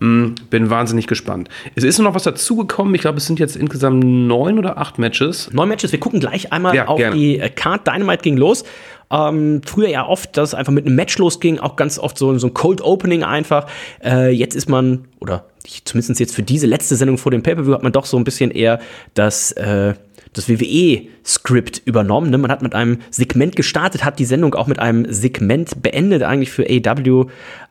[0.00, 1.48] Mm, bin wahnsinnig gespannt.
[1.74, 2.94] Es ist noch was dazugekommen.
[2.94, 5.50] Ich glaube, es sind jetzt insgesamt neun oder acht Matches.
[5.52, 5.92] Neun Matches.
[5.92, 7.16] Wir gucken gleich einmal Ja, auf gerne.
[7.16, 7.86] die äh, Card.
[7.86, 8.64] Dynamite ging los.
[9.10, 12.36] Ähm, früher ja oft, dass es einfach mit einem Match losging, auch ganz oft so,
[12.38, 13.66] so ein Cold Opening einfach.
[14.02, 15.44] Äh, jetzt ist man, oder
[15.84, 18.50] zumindest jetzt für diese letzte Sendung vor dem Pay-Per-View, hat man doch so ein bisschen
[18.50, 18.80] eher
[19.14, 19.94] das, äh,
[20.32, 22.30] das WWE-Skript übernommen.
[22.30, 22.38] Ne?
[22.38, 26.50] Man hat mit einem Segment gestartet, hat die Sendung auch mit einem Segment beendet, eigentlich
[26.50, 27.26] für AW.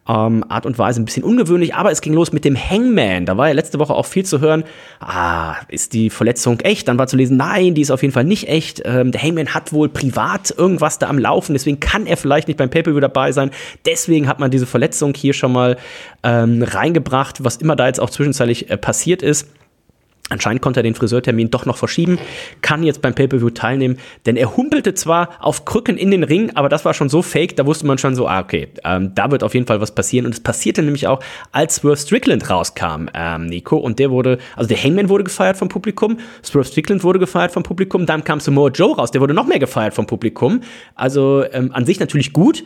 [0.07, 3.25] Ähm, Art und Weise ein bisschen ungewöhnlich, aber es ging los mit dem Hangman.
[3.25, 4.65] Da war ja letzte Woche auch viel zu hören.
[4.99, 6.89] Ah, ist die Verletzung echt?
[6.89, 8.81] Dann war zu lesen, nein, die ist auf jeden Fall nicht echt.
[8.83, 12.57] Ähm, der Hangman hat wohl privat irgendwas da am Laufen, deswegen kann er vielleicht nicht
[12.57, 13.51] beim Pay-Per-View dabei sein.
[13.85, 15.77] Deswegen hat man diese Verletzung hier schon mal
[16.23, 19.47] ähm, reingebracht, was immer da jetzt auch zwischenzeitlich äh, passiert ist.
[20.33, 22.17] Anscheinend konnte er den Friseurtermin doch noch verschieben,
[22.61, 26.69] kann jetzt beim Pay-Per-View teilnehmen, denn er humpelte zwar auf Krücken in den Ring, aber
[26.69, 29.43] das war schon so fake, da wusste man schon so, ah, okay, ähm, da wird
[29.43, 30.25] auf jeden Fall was passieren.
[30.25, 31.19] Und es passierte nämlich auch,
[31.51, 35.69] als Swerve Strickland rauskam, ähm, Nico, und der wurde, also der Hangman wurde gefeiert vom
[35.69, 39.45] Publikum, Swerve Strickland wurde gefeiert vom Publikum, dann kam Samoa Joe raus, der wurde noch
[39.45, 40.61] mehr gefeiert vom Publikum.
[40.95, 42.63] Also ähm, an sich natürlich gut,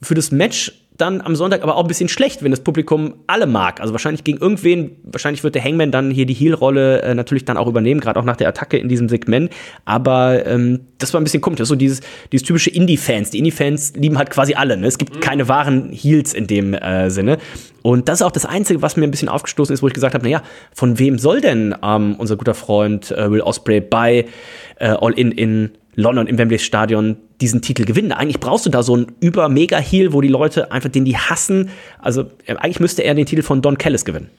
[0.00, 3.46] für das Match dann am Sonntag aber auch ein bisschen schlecht, wenn das Publikum alle
[3.46, 3.80] mag.
[3.80, 7.56] Also wahrscheinlich gegen irgendwen, wahrscheinlich wird der Hangman dann hier die Heel-Rolle äh, natürlich dann
[7.56, 9.50] auch übernehmen, gerade auch nach der Attacke in diesem Segment.
[9.84, 11.58] Aber ähm, das war ein bisschen komisch.
[11.58, 12.00] Das ist so dieses,
[12.32, 13.30] dieses typische Indie-Fans.
[13.30, 14.76] Die Indie-Fans lieben halt quasi alle.
[14.76, 14.88] Ne?
[14.88, 17.38] Es gibt keine wahren Heels in dem äh, Sinne.
[17.82, 20.14] Und das ist auch das Einzige, was mir ein bisschen aufgestoßen ist, wo ich gesagt
[20.14, 20.42] habe, naja,
[20.74, 24.26] von wem soll denn ähm, unser guter Freund äh, Will Ospreay bei
[24.80, 28.12] äh, All In in London im Wembley Stadion diesen Titel gewinnen.
[28.12, 31.70] Eigentlich brauchst du da so einen über-Mega-Heel, wo die Leute einfach den die hassen.
[31.98, 34.30] Also äh, eigentlich müsste er den Titel von Don Callis gewinnen.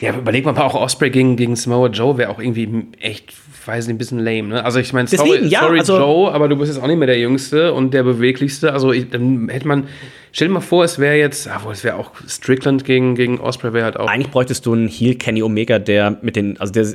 [0.00, 3.32] Ja, überleg mal, auch Osprey gegen, gegen Samoa Joe wäre auch irgendwie echt,
[3.64, 4.64] weiß nicht, ein bisschen lame, ne?
[4.64, 7.06] Also ich meine, sorry, ja, sorry also- Joe, aber du bist jetzt auch nicht mehr
[7.06, 8.72] der Jüngste und der Beweglichste.
[8.74, 9.88] Also ich, dann hätte man,
[10.32, 13.40] stell dir mal vor, es wäre jetzt, ah, wohl, es wäre auch Strickland gegen, gegen
[13.40, 14.06] Osprey wäre halt auch.
[14.06, 16.86] Eigentlich bräuchtest du einen Heel Kenny Omega, der mit den, also der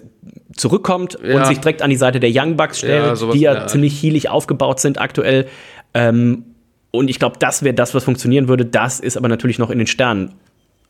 [0.55, 1.37] zurückkommt Ja.
[1.37, 4.29] und sich direkt an die Seite der Young Bucks stellt, Ja, die ja ziemlich heelig
[4.29, 5.47] aufgebaut sind aktuell.
[5.95, 6.43] Ähm,
[6.91, 8.65] und ich glaube, das wäre das, was funktionieren würde.
[8.65, 10.33] Das ist aber natürlich noch in den Sternen.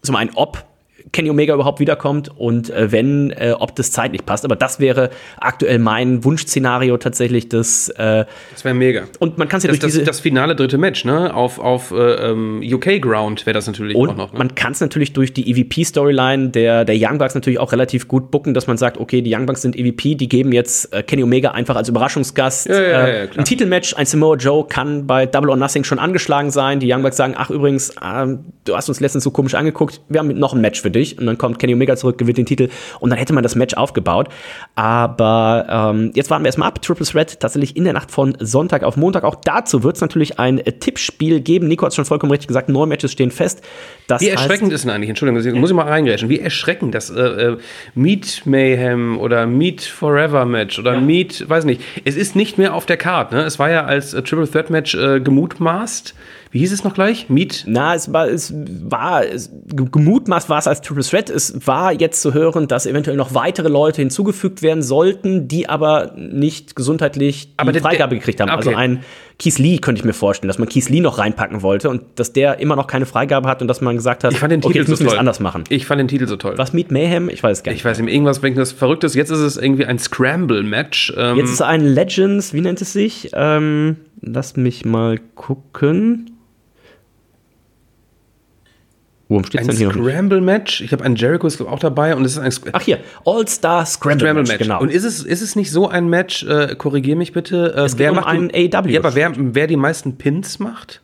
[0.01, 0.65] Zum einen, ob
[1.11, 4.45] Kenny Omega überhaupt wiederkommt und äh, wenn, äh, ob das zeitlich passt.
[4.45, 9.03] Aber das wäre aktuell mein Wunschszenario tatsächlich, das äh, Das wäre mega.
[9.19, 11.33] und man kann es ja Das, durch das, das finale dritte Match, ne?
[11.33, 14.33] Auf, auf äh, ähm, UK-Ground wäre das natürlich Und auch noch.
[14.33, 14.39] Ne?
[14.39, 18.31] man kann es natürlich durch die EVP-Storyline der, der Young Bucks natürlich auch relativ gut
[18.31, 21.23] bucken, dass man sagt, okay, die Young Bucks sind EVP, die geben jetzt äh, Kenny
[21.23, 23.95] Omega einfach als Überraschungsgast Ja, ja, ja, äh, ein Titelmatch.
[23.95, 26.79] Ein Samoa Joe kann bei Double or Nothing schon angeschlagen sein.
[26.79, 30.19] Die Young Bucks sagen, ach übrigens, ähm, du hast uns letztens so komisch angeguckt, wir
[30.19, 31.17] haben noch ein Match für dich.
[31.17, 32.69] Und dann kommt Kenny Omega zurück, gewinnt den Titel
[32.99, 34.29] und dann hätte man das Match aufgebaut.
[34.75, 36.81] Aber ähm, jetzt warten wir erstmal ab.
[36.81, 39.23] Triple Threat tatsächlich in der Nacht von Sonntag auf Montag.
[39.23, 41.67] Auch dazu wird es natürlich ein äh, Tippspiel geben.
[41.67, 43.61] Nico hat es schon vollkommen richtig gesagt, neun Matches stehen fest.
[44.07, 46.95] Das Wie heißt- erschreckend ist denn eigentlich, Entschuldigung, das muss ich mal reingrätschen, wie erschreckend
[46.95, 47.57] das äh, äh,
[47.95, 52.85] Meat Mayhem oder Meat Forever Match oder Meat, weiß nicht, es ist nicht mehr auf
[52.85, 53.35] der Karte.
[53.35, 53.43] Ne?
[53.43, 56.15] Es war ja als äh, Triple Threat Match äh, gemutmaßt.
[56.51, 57.29] Wie hieß es noch gleich?
[57.29, 57.63] Meat?
[57.65, 61.29] Na, es war, es war, es, ge- gemutmaßt war es als Triple Threat.
[61.29, 66.13] Es war jetzt zu hören, dass eventuell noch weitere Leute hinzugefügt werden sollten, die aber
[66.17, 68.49] nicht gesundheitlich die Aber der- Freigabe gekriegt haben.
[68.49, 68.57] okay.
[68.57, 68.99] Also ein
[69.39, 72.31] Keith Lee könnte ich mir vorstellen, dass man Keith Lee noch reinpacken wollte und dass
[72.33, 74.67] der immer noch keine Freigabe hat und dass man gesagt hat, Ich fand den okay,
[74.73, 75.63] Titel jetzt müssen so wir es anders machen.
[75.69, 76.53] Ich fand den Titel so toll.
[76.57, 77.29] Was Meet Mayhem?
[77.29, 77.79] Ich weiß es gar nicht.
[77.79, 79.15] Ich weiß nicht, irgendwas das Verrücktes.
[79.15, 81.13] Jetzt ist es irgendwie ein Scramble-Match.
[81.17, 83.31] Ähm, Jetzt ist ein Legends, wie nennt es sich?
[83.33, 86.30] Ähm, lass mich mal gucken.
[89.31, 89.97] Warum steht ein denn hier nicht?
[89.97, 90.81] Scramble-Match.
[90.81, 93.85] Ich habe einen Jericho ist auch dabei und es ist ein Sc Ach hier, All-Star
[93.85, 94.81] Scramble, Scramble genau.
[94.81, 97.95] Und ist es, ist es nicht so ein Match, äh, korrigier mich bitte, äh, Es
[97.95, 98.89] geht um einen AEW.
[98.89, 101.01] Ja, aber wer, wer die meisten Pins macht?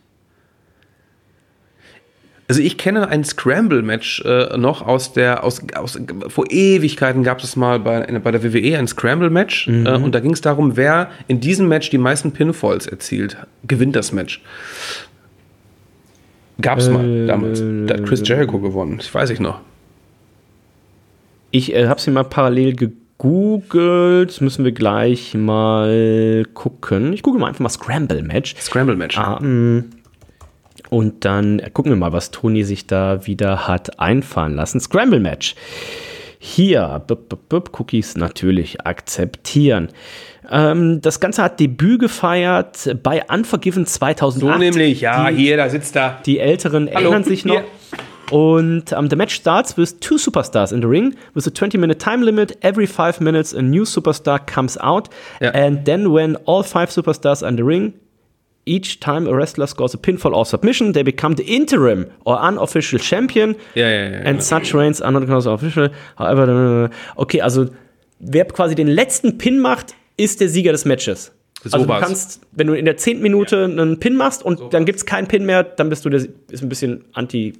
[2.48, 5.98] Also ich kenne ein Scramble-Match äh, noch aus der, aus, aus,
[6.28, 9.86] vor Ewigkeiten gab es mal bei, bei der WWE ein Scramble-Match Mhm.
[9.86, 13.96] äh, und da ging es darum, wer in diesem Match die meisten Pinfalls erzielt, gewinnt
[13.96, 14.42] das Match.
[16.60, 17.62] Gab es mal damals.
[17.86, 19.60] Da hat Chris Jericho gewonnen, das weiß ich noch.
[21.50, 24.40] Ich äh, habe sie mal parallel gegoogelt.
[24.40, 27.12] Müssen wir gleich mal gucken.
[27.12, 28.56] Ich google mal einfach mal Scramble-Match.
[28.56, 29.16] Scramble-Match.
[29.18, 29.84] Ah, mm.
[30.90, 34.80] Und dann gucken wir mal, was Toni sich da wieder hat einfallen lassen.
[34.80, 35.54] Scramble-Match.
[36.38, 39.88] Hier, bup, bup, bup, Cookies natürlich akzeptieren.
[40.50, 44.52] Ähm, das Ganze hat Debüt gefeiert bei Unforgiven 2008.
[44.52, 46.20] So nämlich, ja, die, hier, da sitzt da.
[46.24, 47.56] Die Älteren Hallo, erinnern sich noch.
[47.56, 47.64] hier.
[48.30, 52.22] Und um, the match starts with two superstars in the ring with a 20-minute time
[52.22, 52.56] limit.
[52.62, 55.08] Every five minutes, a new superstar comes out.
[55.40, 55.50] Ja.
[55.50, 57.94] And then, when all five superstars are in the ring,
[58.68, 62.98] each time a wrestler scores a pinfall or submission, they become the interim or unofficial
[62.98, 63.56] champion.
[63.74, 64.40] Ja, ja, ja, And genau.
[64.40, 65.90] such reigns are not considered official.
[66.16, 67.66] However, okay, also
[68.20, 71.32] wer quasi den letzten Pin macht, ist der Sieger des Matches.
[71.64, 72.06] So also du war's.
[72.06, 75.44] kannst, wenn du in der zehnten Minute einen Pin machst und dann gibt's keinen Pin
[75.44, 77.54] mehr, dann bist du der, ist ein bisschen anti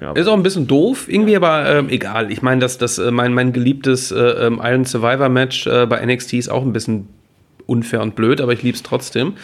[0.00, 0.12] ja.
[0.12, 2.30] Ist auch ein bisschen doof, irgendwie, aber ähm, egal.
[2.32, 6.04] Ich meine, dass das, äh, mein, mein geliebtes äh, ähm, Iron Survivor Match äh, bei
[6.04, 7.08] NXT ist auch ein bisschen
[7.68, 9.34] unfair und blöd, aber ich lieb's trotzdem.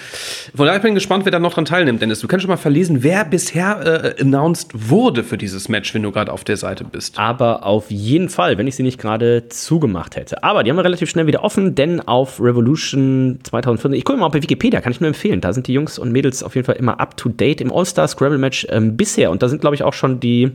[0.54, 2.20] Von daher bin ich gespannt, wer da noch dran teilnimmt, Dennis.
[2.20, 6.10] Du kannst schon mal verlesen, wer bisher äh, announced wurde für dieses Match, wenn du
[6.10, 7.18] gerade auf der Seite bist.
[7.18, 10.42] Aber auf jeden Fall, wenn ich sie nicht gerade zugemacht hätte.
[10.42, 14.28] Aber die haben wir relativ schnell wieder offen, denn auf Revolution 2014, ich gucke mal
[14.28, 15.42] bei Wikipedia, kann ich nur empfehlen.
[15.42, 18.08] Da sind die Jungs und Mädels auf jeden Fall immer up to date im All-Star
[18.08, 19.30] Scrabble Match ähm, bisher.
[19.30, 20.52] Und da sind, glaube ich, auch schon die.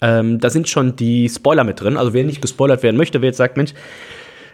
[0.00, 1.96] Ähm, da sind schon die Spoiler mit drin.
[1.96, 3.74] Also wer nicht gespoilert werden möchte, wer jetzt sagt, Mensch,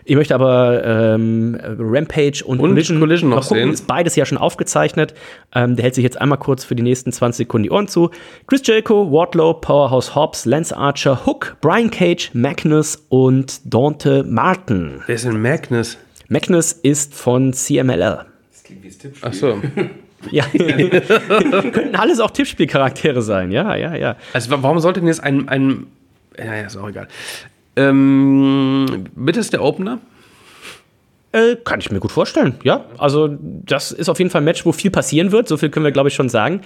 [0.04, 3.72] ich möchte aber ähm, Rampage und, Und Collision noch mal gucken, sehen.
[3.72, 5.14] ist beides ja schon aufgezeichnet.
[5.54, 8.10] Ähm, der hält sich jetzt einmal kurz für die nächsten 20 Sekunden die Ohren zu.
[8.46, 15.00] Chris Jericho, Wardlow, Powerhouse Hobbs, Lance Archer, Hook, Brian Cage, Magnus und Dante Martin.
[15.06, 15.98] Wer ist denn Magnus?
[16.28, 18.20] Magnus ist von CMLL.
[19.22, 19.60] Ach so.
[20.30, 23.50] Ja, könnten alles auch Tippspielcharaktere sein.
[23.52, 24.16] Ja, ja, ja.
[24.34, 25.86] Also wa- warum sollte denn jetzt ein, ein
[26.38, 27.08] ja, ja, ist auch egal.
[27.76, 29.98] Ähm, bitte ist der Opener?
[31.32, 32.84] Äh, kann ich mir gut vorstellen, ja.
[32.98, 35.46] Also, das ist auf jeden Fall ein Match, wo viel passieren wird.
[35.46, 36.62] So viel können wir, glaube ich, schon sagen.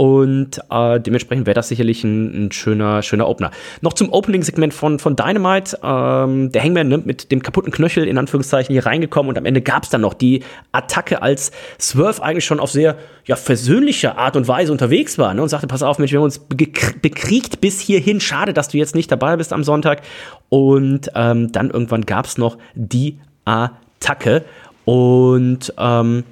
[0.00, 3.50] Und äh, dementsprechend wäre das sicherlich ein, ein schöner, schöner Opener.
[3.80, 5.76] Noch zum Opening-Segment von, von Dynamite.
[5.82, 9.60] Ähm, der Hangman ne, mit dem kaputten Knöchel in Anführungszeichen hier reingekommen und am Ende
[9.60, 14.36] gab es dann noch die Attacke, als Swerve eigentlich schon auf sehr ja, versöhnliche Art
[14.36, 17.80] und Weise unterwegs war ne, und sagte: Pass auf, Mensch, wir haben uns bekriegt bis
[17.80, 18.20] hierhin.
[18.20, 20.02] Schade, dass du jetzt nicht dabei bist am Sonntag.
[20.48, 24.44] Und ähm, dann irgendwann gab es noch die Attacke.
[24.84, 26.22] Und ähm,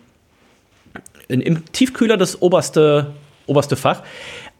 [1.26, 3.12] im Tiefkühler das oberste,
[3.46, 4.02] oberste Fach.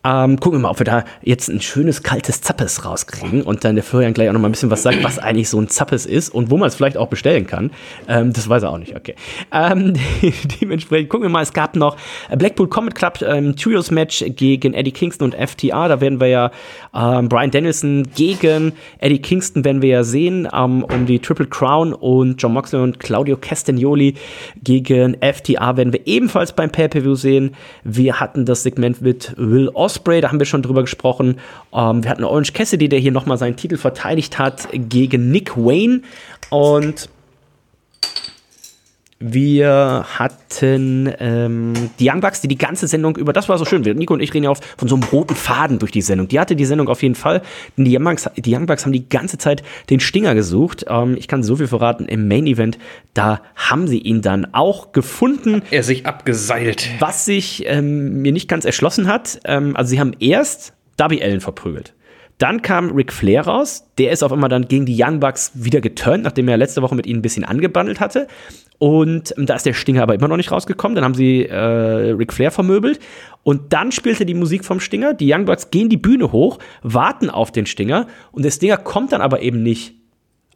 [0.07, 3.75] Ähm, gucken wir mal, ob wir da jetzt ein schönes kaltes Zappes rauskriegen und dann
[3.75, 6.07] der Florian gleich auch noch mal ein bisschen was sagt, was eigentlich so ein Zappes
[6.07, 7.73] ist und wo man es vielleicht auch bestellen kann.
[8.07, 9.17] Ähm, das weiß er auch nicht, okay.
[9.53, 9.95] Ähm,
[10.61, 11.97] dementsprechend gucken wir mal, es gab noch
[12.37, 15.89] Blackpool Combat Club ähm, Trios Match gegen Eddie Kingston und FTR.
[15.89, 16.51] Da werden wir ja
[16.95, 21.93] ähm, Brian Danielson gegen Eddie Kingston werden wir ja sehen ähm, um die Triple Crown
[21.93, 24.15] und John Moxley und Claudio Castagnoli
[24.63, 27.57] gegen FTR werden wir ebenfalls beim Pay-Per-View sehen.
[27.83, 31.39] Wir hatten das Segment mit Will Osprey, da haben wir schon drüber gesprochen.
[31.73, 36.03] Ähm, wir hatten Orange Cassidy, der hier nochmal seinen Titel verteidigt hat gegen Nick Wayne
[36.51, 37.09] und
[39.19, 43.81] wir hatten ähm, die Young Bucks, die die ganze Sendung über, das war so schön,
[43.81, 46.29] Nico und ich reden ja oft von so einem roten Faden durch die Sendung.
[46.29, 47.41] Die hatte die Sendung auf jeden Fall,
[47.77, 50.85] denn die Young Bucks, die Young Bucks haben die ganze Zeit den Stinger gesucht.
[50.89, 52.79] Ähm, ich kann so viel verraten, im Main Event,
[53.15, 55.63] da haben sie ihn dann auch gefunden.
[55.71, 56.91] Er sich abgeseilt.
[56.99, 61.41] Was sich ähm, mir nicht ganz erschlossen hat, ähm, also sie haben erst Darby Allen
[61.41, 61.95] verprügelt.
[62.39, 65.81] Dann kam Ric Flair raus, der ist auf einmal dann gegen die Young Bucks wieder
[65.81, 68.27] geturnt, nachdem er letzte Woche mit ihnen ein bisschen angebandelt hatte.
[68.79, 70.95] Und ähm, da ist der Stinger aber immer noch nicht rausgekommen.
[70.95, 73.01] Dann haben sie äh, Ric Flair vermöbelt.
[73.43, 75.15] Und dann spielte die Musik vom Stinger.
[75.15, 78.07] Die Young Bucks gehen die Bühne hoch, warten auf den Stinger.
[78.33, 79.95] Und der Stinger kommt dann aber eben nicht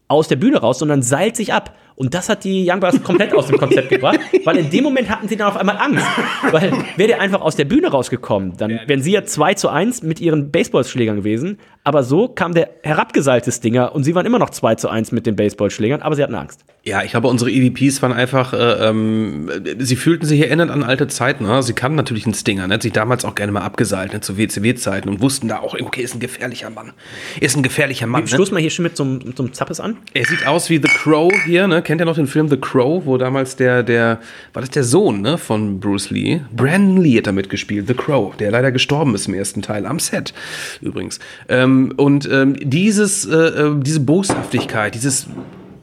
[0.08, 1.74] aus der Bühne raus, sondern seilt sich ab.
[2.00, 5.10] Und das hat die Young Bucks komplett aus dem Konzept gebracht, weil in dem Moment
[5.10, 6.06] hatten sie dann auf einmal Angst.
[6.50, 10.00] Weil wäre der einfach aus der Bühne rausgekommen, dann wären sie ja 2 zu 1
[10.02, 11.58] mit ihren Baseballschlägern gewesen.
[11.84, 15.26] Aber so kam der herabgeseilte Stinger und sie waren immer noch 2 zu 1 mit
[15.26, 16.64] den Baseballschlägern, aber sie hatten Angst.
[16.82, 21.08] Ja, ich glaube, unsere EVPs waren einfach, äh, ähm, sie fühlten sich erinnert an alte
[21.08, 21.44] Zeiten.
[21.44, 21.62] Ne?
[21.62, 22.74] Sie kannten natürlich einen Stinger, ne?
[22.74, 24.20] hat sich damals auch gerne mal abgeseilt, ne?
[24.22, 26.92] zu WCW-Zeiten und wussten da auch, okay, ist ein gefährlicher Mann.
[27.40, 28.22] Ist ein gefährlicher Mann.
[28.22, 29.98] Wir stoßen mal hier schon mit so einem, mit so einem Zappes an.
[30.14, 31.82] Er sieht aus wie The Crow hier, ne?
[31.90, 34.20] Kennt ihr noch den Film The Crow, wo damals der, der,
[34.52, 36.40] war das der Sohn, ne, von Bruce Lee?
[36.54, 39.98] Brandon Lee hat da mitgespielt, The Crow, der leider gestorben ist im ersten Teil, am
[39.98, 40.32] Set
[40.80, 41.18] übrigens.
[41.48, 45.26] Ähm, und ähm, dieses, äh, äh diese Boshaftigkeit, dieses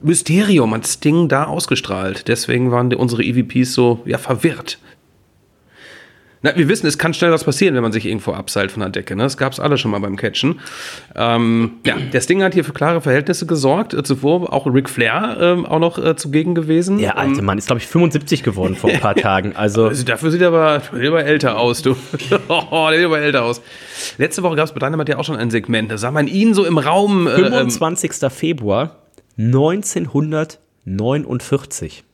[0.00, 2.26] Mysterium hat Sting da ausgestrahlt.
[2.26, 4.78] Deswegen waren unsere EVPs so ja, verwirrt.
[6.42, 8.90] Na, wir wissen, es kann schnell was passieren, wenn man sich irgendwo abseilt von der
[8.90, 9.16] Decke.
[9.16, 9.24] Ne?
[9.24, 10.60] Das gab es alle schon mal beim Catchen.
[11.16, 13.92] Ähm, ja, der Sting hat hier für klare Verhältnisse gesorgt.
[13.94, 16.98] Äh, zuvor auch Ric Flair ähm, auch noch äh, zugegen gewesen.
[16.98, 19.56] Der alte ähm, Mann ist, glaube ich, 75 geworden vor ein paar Tagen.
[19.56, 21.96] Also, also dafür sieht er aber, sieht aber älter aus, du.
[22.48, 23.60] oh, der sieht aber älter aus.
[24.18, 25.90] Letzte Woche gab es bei Dynamite ja auch schon ein Segment.
[25.90, 27.26] Da sah man ihn so im Raum.
[27.26, 28.22] Äh, 25.
[28.22, 28.96] Ähm, Februar
[29.38, 32.04] 1949.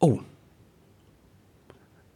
[0.00, 0.18] Oh.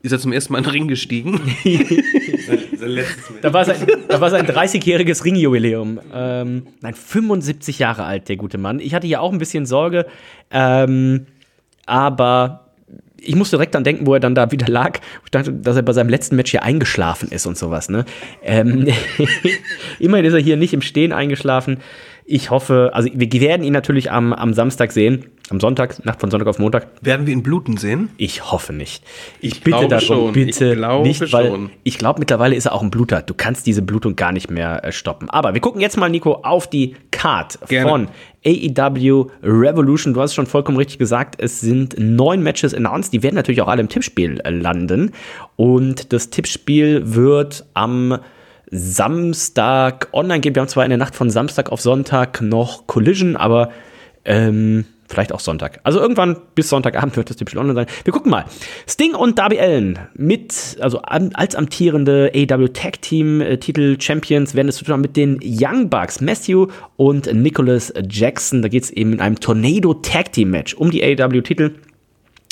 [0.05, 1.41] Ist er zum ersten Mal in den Ring gestiegen?
[3.41, 3.77] da, war sein,
[4.07, 5.99] da war sein 30-jähriges Ringjubiläum.
[6.13, 8.81] Ähm, nein, 75 Jahre alt, der gute Mann.
[8.81, 10.05] Ich hatte ja auch ein bisschen Sorge,
[10.51, 11.25] ähm,
[11.87, 12.67] aber
[13.19, 15.01] ich musste direkt an denken, wo er dann da wieder lag.
[15.25, 17.89] Ich dachte, dass er bei seinem letzten Match hier eingeschlafen ist und sowas.
[17.89, 18.05] Ne?
[18.43, 18.87] Ähm,
[19.99, 21.79] immerhin ist er hier nicht im Stehen eingeschlafen.
[22.27, 26.31] Ich hoffe, also wir werden ihn natürlich am, am Samstag sehen, am Sonntag, Nacht von
[26.31, 26.87] Sonntag auf Montag.
[27.03, 28.09] Werden wir ihn bluten sehen?
[28.17, 29.05] Ich hoffe nicht.
[29.41, 30.33] Ich, ich bitte darum, schon.
[30.33, 31.71] bitte ich nicht, weil schon.
[31.83, 33.21] ich glaube mittlerweile ist er auch ein Bluter.
[33.21, 35.29] Du kannst diese Blutung gar nicht mehr äh, stoppen.
[35.29, 37.91] Aber wir gucken jetzt mal, Nico, auf die Card Gerne.
[37.91, 38.09] von
[38.47, 40.15] AEW Revolution.
[40.15, 41.35] Du hast es schon vollkommen richtig gesagt.
[41.39, 43.13] Es sind neun Matches announced.
[43.13, 45.13] Die werden natürlich auch alle im Tippspiel äh, landen.
[45.57, 48.19] Und das Tippspiel wird am
[48.75, 50.55] Samstag online geht.
[50.55, 53.71] Wir haben zwar in der Nacht von Samstag auf Sonntag noch Collision, aber
[54.25, 55.81] ähm, vielleicht auch Sonntag.
[55.85, 57.87] Also irgendwann bis Sonntagabend wird das Tippspiel online sein.
[58.03, 58.45] Wir gucken mal.
[58.89, 64.69] Sting und Darby Allen mit, also als amtierende AW Tag Team äh, Titel Champions werden
[64.69, 66.67] es zu mit den Young Bucks, Matthew
[66.97, 68.63] und Nicholas Jackson.
[68.63, 71.75] Da geht es eben in einem Tornado Tag Team Match um die AW Titel.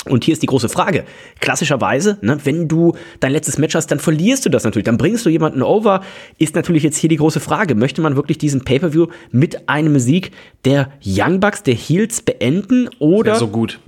[0.05, 1.05] Und hier ist die große Frage.
[1.39, 4.85] Klassischerweise, ne, wenn du dein letztes Match hast, dann verlierst du das natürlich.
[4.85, 6.01] Dann bringst du jemanden over.
[6.37, 7.75] Ist natürlich jetzt hier die große Frage.
[7.75, 10.31] Möchte man wirklich diesen Pay-Per-View mit einem Sieg
[10.65, 12.89] der Young Bucks, der Heels beenden?
[12.99, 13.35] Oder.
[13.35, 13.79] so gut.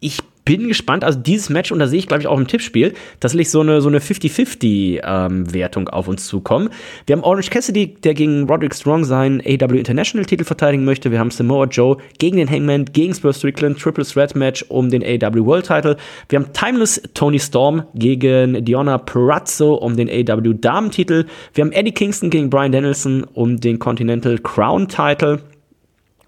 [0.00, 1.04] Ich bin gespannt.
[1.04, 3.80] Also dieses Match, und da sehe ich, glaube ich, auch im Tippspiel, tatsächlich so eine,
[3.80, 6.70] so eine 50-50-Wertung ähm, auf uns zukommen.
[7.06, 11.10] Wir haben Orange Cassidy, der gegen Roderick Strong seinen AW International Titel verteidigen möchte.
[11.10, 15.02] Wir haben Samoa Joe gegen den Hangman, gegen Spurs Strickland, Triple Threat Match um den
[15.02, 15.96] AW World Title.
[16.28, 21.26] Wir haben Timeless Tony Storm gegen Diona Perazzo um den AW Damen Titel.
[21.54, 25.40] Wir haben Eddie Kingston gegen Brian Danielson um den Continental Crown Title.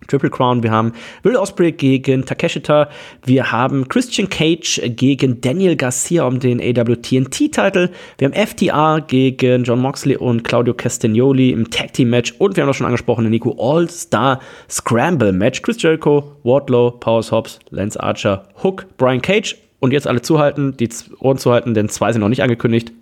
[0.06, 0.62] Triple Crown.
[0.62, 0.92] Wir haben
[1.22, 2.88] Will Ospreay gegen Takeshita.
[3.24, 7.90] Wir haben Christian Cage gegen Daniel Garcia um den AW TNT-Titel.
[8.18, 12.34] Wir haben FTR gegen John Moxley und Claudio Castagnoli im Tag Team Match.
[12.38, 15.62] Und wir haben auch schon angesprochen, Nico All-Star Scramble Match.
[15.62, 19.56] Chris Jericho, Wardlow, Powers Hobbs, Lance Archer, Hook, Brian Cage.
[19.80, 20.88] Und jetzt alle zuhalten, die
[21.18, 22.92] Ohren zuhalten, denn zwei sind noch nicht angekündigt.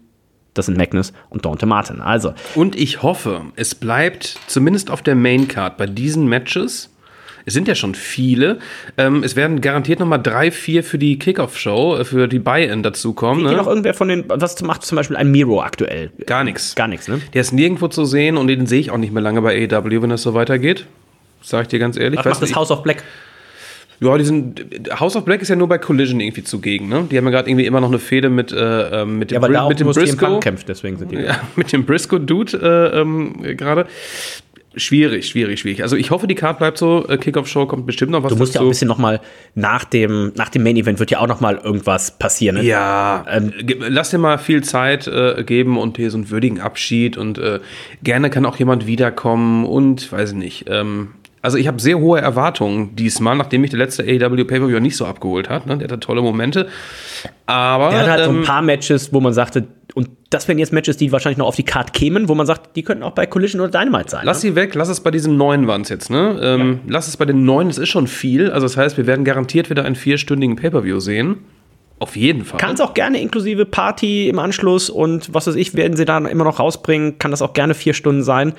[0.54, 2.00] Das sind Magnus und Dante Martin.
[2.00, 2.34] Also.
[2.54, 6.89] Und ich hoffe, es bleibt zumindest auf der Main Card bei diesen Matches.
[7.50, 8.60] Es sind ja schon viele.
[8.96, 12.84] Ähm, es werden garantiert noch mal drei, vier für die Kickoff-Show, äh, für die Buy-In
[12.84, 13.42] dazukommen.
[13.42, 13.56] Ne?
[13.56, 16.12] noch irgendwer von den, was macht zum Beispiel ein Miro aktuell?
[16.26, 16.76] Gar nichts.
[16.76, 17.20] Gar nichts, ne?
[17.34, 20.00] Der ist nirgendwo zu sehen und den sehe ich auch nicht mehr lange bei AEW,
[20.00, 20.86] wenn das so weitergeht.
[21.42, 22.20] Sag ich dir ganz ehrlich.
[22.20, 23.02] Was macht das House of Black?
[23.98, 24.62] Ja, die sind,
[25.00, 27.08] House of Black ist ja nur bei Collision irgendwie zugegen, ne?
[27.10, 29.42] Die haben ja gerade irgendwie immer noch eine Fehde mit, äh, ähm, mit dem, ja,
[29.42, 30.38] weil da mit dem Briscoe.
[30.38, 31.16] kämpft, deswegen sind die.
[31.16, 33.86] Ja, mit dem Briscoe-Dude äh, ähm, gerade.
[34.76, 35.82] Schwierig, schwierig, schwierig.
[35.82, 37.04] Also ich hoffe, die Card bleibt so.
[37.08, 38.58] Äh, Kickoff-Show kommt bestimmt noch was Du musst dazu.
[38.58, 39.20] ja auch ein bisschen noch mal
[39.56, 42.56] nach dem, nach dem Main-Event wird ja auch noch mal irgendwas passieren.
[42.56, 42.62] Ne?
[42.62, 47.16] Ja, ähm, lass dir mal viel Zeit äh, geben und hier so einen würdigen Abschied
[47.16, 47.58] und äh,
[48.04, 50.64] gerne kann auch jemand wiederkommen und weiß ich nicht.
[50.68, 54.96] Ähm, also ich habe sehr hohe Erwartungen diesmal, nachdem mich der letzte AEW Pay-Per-View nicht
[54.96, 55.66] so abgeholt hat.
[55.66, 55.78] Ne?
[55.78, 56.68] Der hatte tolle Momente.
[57.46, 57.90] Aber.
[57.92, 60.58] Er hat halt ähm, so ein ähm, paar Matches, wo man sagte, und das wären
[60.58, 63.12] jetzt Matches, die wahrscheinlich noch auf die Card kämen, wo man sagt, die könnten auch
[63.12, 64.22] bei Collision oder Dynamite sein.
[64.24, 64.50] Lass ne?
[64.50, 66.38] sie weg, lass es bei diesen neuen waren jetzt, ne?
[66.42, 66.92] Ähm, ja.
[66.92, 68.50] Lass es bei den neuen, das ist schon viel.
[68.50, 71.38] Also das heißt, wir werden garantiert wieder einen vierstündigen Pay-Per-View sehen.
[71.98, 72.58] Auf jeden Fall.
[72.58, 76.26] Kann es auch gerne inklusive Party im Anschluss und was weiß ich, werden sie dann
[76.26, 77.18] immer noch rausbringen.
[77.18, 78.54] Kann das auch gerne vier Stunden sein.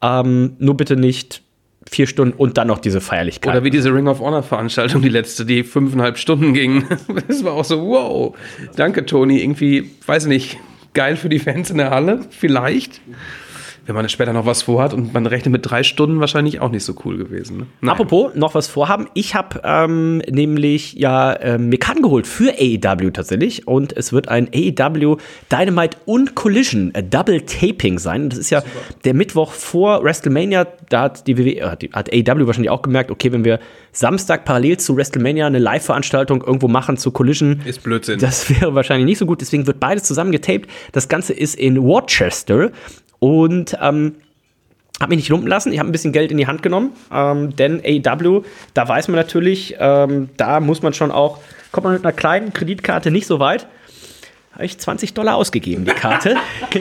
[0.00, 1.43] Ähm, nur bitte nicht
[1.90, 3.54] vier Stunden und dann noch diese Feierlichkeit.
[3.54, 6.84] Oder wie diese Ring of Honor Veranstaltung, die letzte, die fünfeinhalb Stunden ging.
[7.28, 8.36] Das war auch so, wow,
[8.76, 10.58] danke Toni, irgendwie, weiß nicht,
[10.92, 13.00] geil für die Fans in der Halle, vielleicht.
[13.86, 16.84] Wenn man später noch was vorhat und man rechnet mit drei Stunden, wahrscheinlich auch nicht
[16.84, 17.66] so cool gewesen.
[17.80, 17.90] Ne?
[17.90, 19.08] Apropos, noch was vorhaben.
[19.14, 24.28] Ich habe ähm, nämlich ja ähm, mir Karten geholt für AEW tatsächlich und es wird
[24.28, 25.16] ein AEW
[25.50, 28.30] Dynamite und Collision äh, Double Taping sein.
[28.30, 28.70] Das ist ja Super.
[29.04, 30.66] der Mittwoch vor WrestleMania.
[30.88, 33.60] Da hat die WWE, äh, hat AEW wahrscheinlich auch gemerkt, okay, wenn wir
[33.92, 38.18] Samstag parallel zu WrestleMania eine Live-Veranstaltung irgendwo machen zu Collision, ist Blödsinn.
[38.18, 39.40] Das wäre wahrscheinlich nicht so gut.
[39.40, 40.70] Deswegen wird beides zusammen getaped.
[40.92, 42.70] Das Ganze ist in Worcester
[43.24, 44.16] und ähm,
[45.00, 45.72] habe mich nicht lumpen lassen.
[45.72, 48.42] Ich habe ein bisschen Geld in die Hand genommen, ähm, denn AEW,
[48.74, 51.38] da weiß man natürlich, ähm, da muss man schon auch,
[51.72, 53.66] kommt man mit einer kleinen Kreditkarte nicht so weit.
[54.52, 56.36] Habe ich 20 Dollar ausgegeben, die Karte.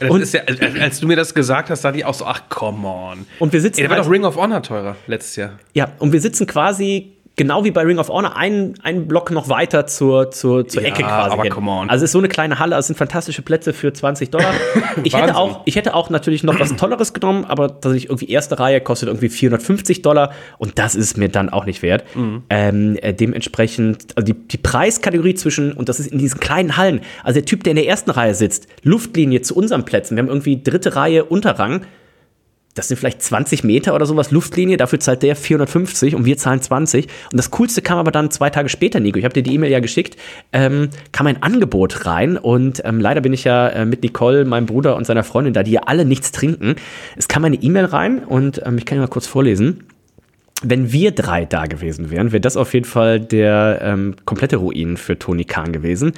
[0.08, 0.40] und ja,
[0.80, 3.26] als, du mir das gesagt hast, dachte ich auch so, ach, come on.
[3.40, 3.80] Und wir sitzen.
[3.80, 5.58] Ey, der war doch Ring of Honor teurer letztes Jahr.
[5.74, 9.48] Ja, und wir sitzen quasi genau wie bei Ring of Honor einen, einen Block noch
[9.48, 11.32] weiter zur, zur, zur ja, Ecke quasi.
[11.32, 11.90] Aber come on.
[11.90, 14.52] Also es ist so eine kleine Halle, es sind fantastische Plätze für 20 Dollar.
[15.02, 18.58] Ich hätte, auch, ich hätte auch natürlich noch was Tolleres genommen, aber tatsächlich irgendwie erste
[18.58, 22.04] Reihe kostet irgendwie 450 Dollar und das ist mir dann auch nicht wert.
[22.14, 22.42] Mhm.
[22.48, 27.00] Ähm, äh, dementsprechend, also die, die Preiskategorie zwischen, und das ist in diesen kleinen Hallen,
[27.24, 30.28] also der Typ, der in der ersten Reihe sitzt, Luftlinie zu unseren Plätzen, wir haben
[30.28, 31.84] irgendwie dritte Reihe Unterrang,
[32.74, 36.60] das sind vielleicht 20 Meter oder sowas Luftlinie, dafür zahlt der 450 und wir zahlen
[36.60, 37.06] 20.
[37.30, 39.70] Und das Coolste kam aber dann zwei Tage später, Nico, ich habe dir die E-Mail
[39.70, 40.16] ja geschickt,
[40.52, 44.66] ähm, kam ein Angebot rein und ähm, leider bin ich ja äh, mit Nicole, meinem
[44.66, 46.74] Bruder und seiner Freundin da, die ja alle nichts trinken.
[47.16, 49.84] Es kam eine E-Mail rein und ähm, ich kann ja mal kurz vorlesen.
[50.62, 54.96] Wenn wir drei da gewesen wären, wäre das auf jeden Fall der ähm, komplette Ruin
[54.96, 56.12] für Tony Khan gewesen.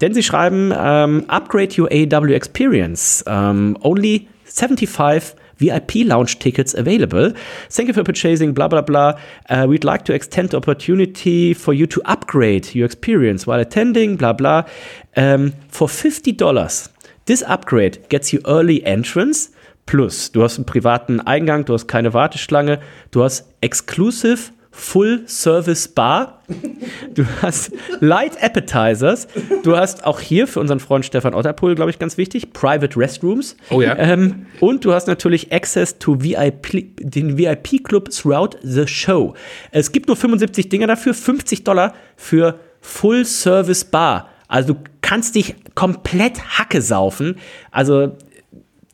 [0.00, 3.22] Denn sie schreiben, ähm, Upgrade your AW Experience.
[3.28, 7.32] Um, only 75 VIP lounge tickets available.
[7.68, 9.18] Thank you for purchasing, blah, blah, blah.
[9.48, 14.16] Uh, we'd like to extend the opportunity for you to upgrade your experience while attending,
[14.16, 14.64] blah, blah.
[15.16, 16.88] Um, for $50,
[17.26, 19.50] this upgrade gets you early entrance.
[19.86, 22.80] Plus, du hast einen privaten Eingang, du hast keine Warteschlange,
[23.10, 26.40] du hast exclusive Full Service Bar.
[27.14, 27.70] Du hast
[28.00, 29.28] Light Appetizers.
[29.62, 33.56] Du hast auch hier für unseren Freund Stefan Otterpohl, glaube ich, ganz wichtig, Private Restrooms.
[33.68, 33.96] Oh ja.
[33.98, 39.34] Ähm, und du hast natürlich Access to VIP, den VIP-Club throughout the show.
[39.70, 44.30] Es gibt nur 75 Dinger dafür, 50 Dollar für Full Service Bar.
[44.48, 47.36] Also du kannst dich komplett Hacke saufen.
[47.70, 48.16] Also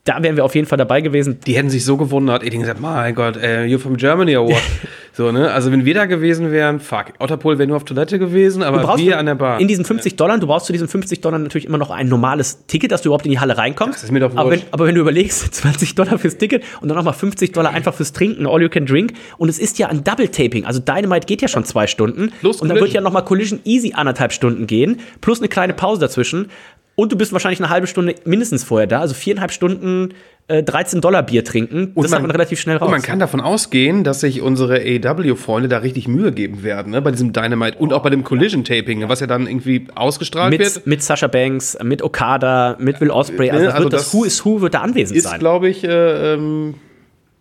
[0.07, 1.41] da wären wir auf jeden Fall dabei gewesen.
[1.47, 4.49] Die hätten sich so gewundert, ich hätte gesagt, mein Gott, äh, you're from Germany or
[4.49, 4.62] what?
[5.16, 5.50] so, ne?
[5.50, 9.18] Also wenn wir da gewesen wären, fuck, Otterpol wäre nur auf Toilette gewesen, aber wir
[9.18, 9.58] an der Bar.
[9.58, 12.66] In diesen 50 Dollar, du brauchst zu diesen 50 Dollar natürlich immer noch ein normales
[12.66, 13.96] Ticket, dass du überhaupt in die Halle reinkommst.
[13.96, 14.38] Das ist mir doch wurscht.
[14.38, 17.72] aber wenn, aber wenn du überlegst, 20 Dollar fürs Ticket und dann nochmal 50 Dollar
[17.72, 19.14] einfach fürs Trinken, all you can drink.
[19.38, 22.30] Und es ist ja ein Double-Taping, also Dynamite geht ja schon zwei Stunden.
[22.40, 26.02] Plus und dann wird ja nochmal Collision easy anderthalb Stunden gehen, plus eine kleine Pause
[26.02, 26.50] dazwischen.
[26.97, 30.14] Und du bist wahrscheinlich eine halbe Stunde mindestens vorher da, also viereinhalb Stunden
[30.49, 31.92] äh, 13 Dollar Bier trinken.
[31.94, 32.86] Und das man, hat man relativ schnell raus.
[32.86, 37.03] Und man kann davon ausgehen, dass sich unsere AEW-Freunde da richtig Mühe geben werden, ne?
[37.03, 40.86] bei diesem Dynamite und auch bei dem Collision-Taping, was ja dann irgendwie ausgestrahlt mit, wird.
[40.86, 43.51] Mit Sasha Banks, mit Okada, mit Will Ospreay.
[43.51, 45.38] Also, Ne, also wird das, das Who is Who wird da anwesend Ist, sein.
[45.38, 46.74] glaube ich, äh, ähm,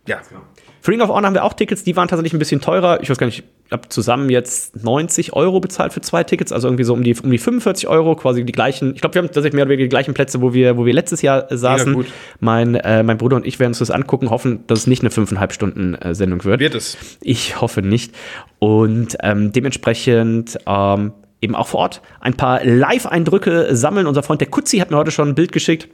[0.06, 0.20] ja.
[0.82, 3.01] Für Ring of Honor haben wir auch Tickets, die waren tatsächlich ein bisschen teurer.
[3.01, 6.68] Ich weiß gar nicht, ich habe zusammen jetzt 90 Euro bezahlt für zwei Tickets, also
[6.68, 8.93] irgendwie so um die, um die 45 Euro, quasi die gleichen.
[8.93, 10.93] Ich glaube, wir haben tatsächlich mehr oder weniger die gleichen Plätze, wo wir, wo wir
[10.93, 11.93] letztes Jahr äh, saßen.
[11.93, 12.05] gut.
[12.39, 15.09] Mein, äh, mein Bruder und ich werden uns das angucken, hoffen, dass es nicht eine
[15.09, 16.59] fünfeinhalb Stunden äh, Sendung wird.
[16.59, 16.97] Wird es.
[17.22, 18.13] Ich hoffe nicht.
[18.59, 24.05] Und ähm, dementsprechend ähm, eben auch vor Ort ein paar Live-Eindrücke sammeln.
[24.05, 25.88] Unser Freund der Kutzi hat mir heute schon ein Bild geschickt.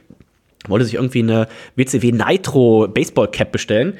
[0.68, 3.94] Wollte sich irgendwie eine WCW Nitro Baseball Cap bestellen.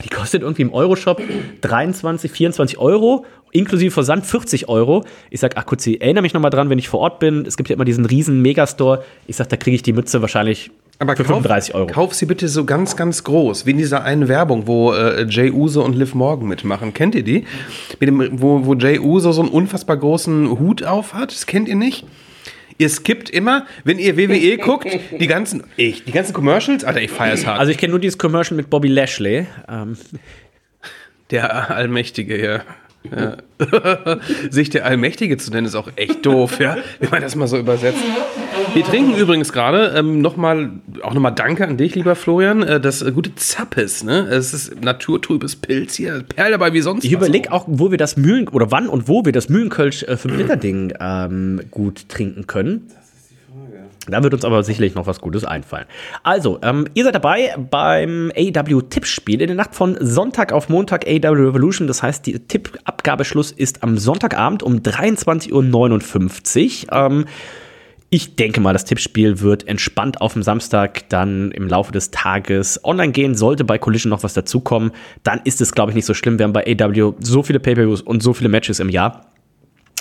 [0.00, 1.20] Die kostet irgendwie im Euroshop
[1.60, 5.04] 23, 24 Euro, inklusive Versand 40 Euro.
[5.30, 7.44] Ich sag, ach Kutzi, erinnere mich nochmal dran, wenn ich vor Ort bin.
[7.46, 9.04] Es gibt ja immer diesen riesen Megastore.
[9.26, 11.88] Ich sag, da kriege ich die Mütze wahrscheinlich Aber für 35 Euro.
[11.88, 15.50] Kauf sie bitte so ganz, ganz groß, wie in dieser einen Werbung, wo äh, Jay
[15.50, 16.94] Uso und Liv Morgan mitmachen.
[16.94, 17.44] Kennt ihr die?
[18.00, 21.32] Mit dem, wo, wo Jay Uso so einen unfassbar großen Hut auf hat.
[21.32, 22.06] Das kennt ihr nicht?
[22.82, 24.88] Ihr skippt immer, wenn ihr WWE guckt,
[25.20, 27.60] die ganzen, ich, die ganzen Commercials, Alter, ich feiere es hart.
[27.60, 29.46] Also ich kenne nur dieses Commercial mit Bobby Lashley.
[29.68, 29.96] Ähm,
[31.30, 32.62] Der Allmächtige, ja.
[33.10, 33.36] Ja.
[34.50, 36.76] Sich der Allmächtige zu nennen, ist auch echt doof, ja.
[37.00, 38.02] Wenn man das mal so übersetzt.
[38.74, 40.70] Wir trinken übrigens gerade ähm, nochmal,
[41.02, 44.20] auch nochmal Danke an dich, lieber Florian, äh, das äh, gute Zappes, ne?
[44.28, 47.04] Es ist naturtrübes Pilz hier, Perle dabei wie sonst.
[47.04, 50.16] ich überlege auch, wo wir das Mühlen oder wann und wo wir das Mühlenkölsch äh,
[50.16, 52.88] 5 Liter Ding ähm, gut trinken können.
[54.08, 55.86] Da wird uns aber sicherlich noch was Gutes einfallen.
[56.22, 61.48] Also, ähm, ihr seid dabei beim AW-Tippspiel in der Nacht von Sonntag auf Montag AW
[61.48, 61.86] Revolution.
[61.86, 66.92] Das heißt, die Tippabgabeschluss ist am Sonntagabend um 23.59 Uhr.
[66.92, 67.24] Ähm,
[68.14, 72.84] Ich denke mal, das Tippspiel wird entspannt auf dem Samstag dann im Laufe des Tages
[72.84, 73.34] online gehen.
[73.34, 74.90] Sollte bei Collision noch was dazukommen,
[75.22, 76.38] dann ist es, glaube ich, nicht so schlimm.
[76.38, 79.31] Wir haben bei AW so viele Pay-Per-Views und so viele Matches im Jahr.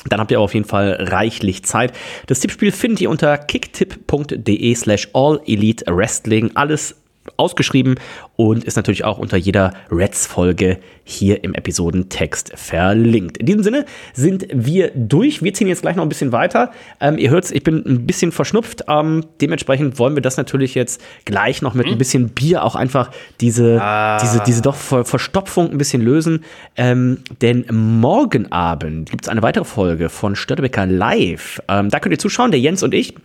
[0.10, 1.94] Dann habt ihr auf jeden Fall reichlich Zeit.
[2.28, 6.52] Das Tippspiel findet ihr unter kicktipp.de slash all elite wrestling.
[6.56, 6.96] Alles
[7.38, 7.96] ausgeschrieben
[8.36, 13.38] und ist natürlich auch unter jeder Reds-Folge hier im Episodentext verlinkt.
[13.38, 15.44] In diesem Sinne sind wir durch.
[15.44, 16.72] Wir ziehen jetzt gleich noch ein bisschen weiter.
[17.00, 18.86] Ähm, ihr hört ich bin ein bisschen verschnupft.
[18.88, 23.12] Ähm, dementsprechend wollen wir das natürlich jetzt gleich noch mit ein bisschen Bier auch einfach
[23.40, 24.20] diese, ah.
[24.22, 26.44] diese, diese doch Verstopfung ein bisschen lösen.
[26.76, 31.62] Ähm, denn morgen Abend gibt es eine weitere Folge von Störtebecker Live.
[31.68, 33.16] Ähm, da könnt ihr zuschauen, der Jens und ich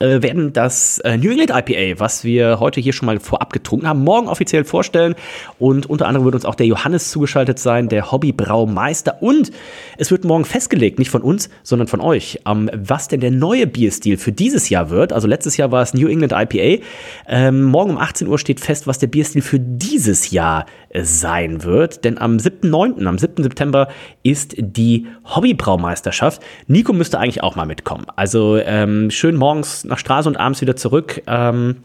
[0.00, 3.86] äh, werden das äh, New England IPA, was wir heute hier schon mal vorab getrunken
[3.86, 5.14] haben, morgen offiziell vorstellen.
[5.58, 9.22] Und unter anderem wird uns auch der Johannes zugeschaltet sein, der Hobbybraumeister.
[9.22, 9.52] Und
[9.96, 13.66] es wird morgen festgelegt, nicht von uns, sondern von euch, ähm, was denn der neue
[13.66, 15.12] Bierstil für dieses Jahr wird.
[15.12, 16.82] Also letztes Jahr war es New England IPA.
[17.28, 21.62] Ähm, morgen um 18 Uhr steht fest, was der Bierstil für dieses Jahr äh, sein
[21.62, 22.04] wird.
[22.04, 23.42] Denn am 7.9., am 7.
[23.42, 23.88] September
[24.22, 26.42] ist die Hobbybraumeisterschaft.
[26.66, 28.06] Nico müsste eigentlich auch mal mitkommen.
[28.16, 31.22] Also ähm, schön morgens nach Straße und abends wieder zurück.
[31.26, 31.76] Ähm,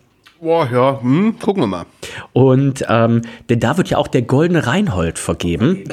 [0.42, 1.86] Boah, ja, hm, gucken wir mal.
[2.32, 5.84] Und ähm, denn da wird ja auch der Goldene Reinhold vergeben.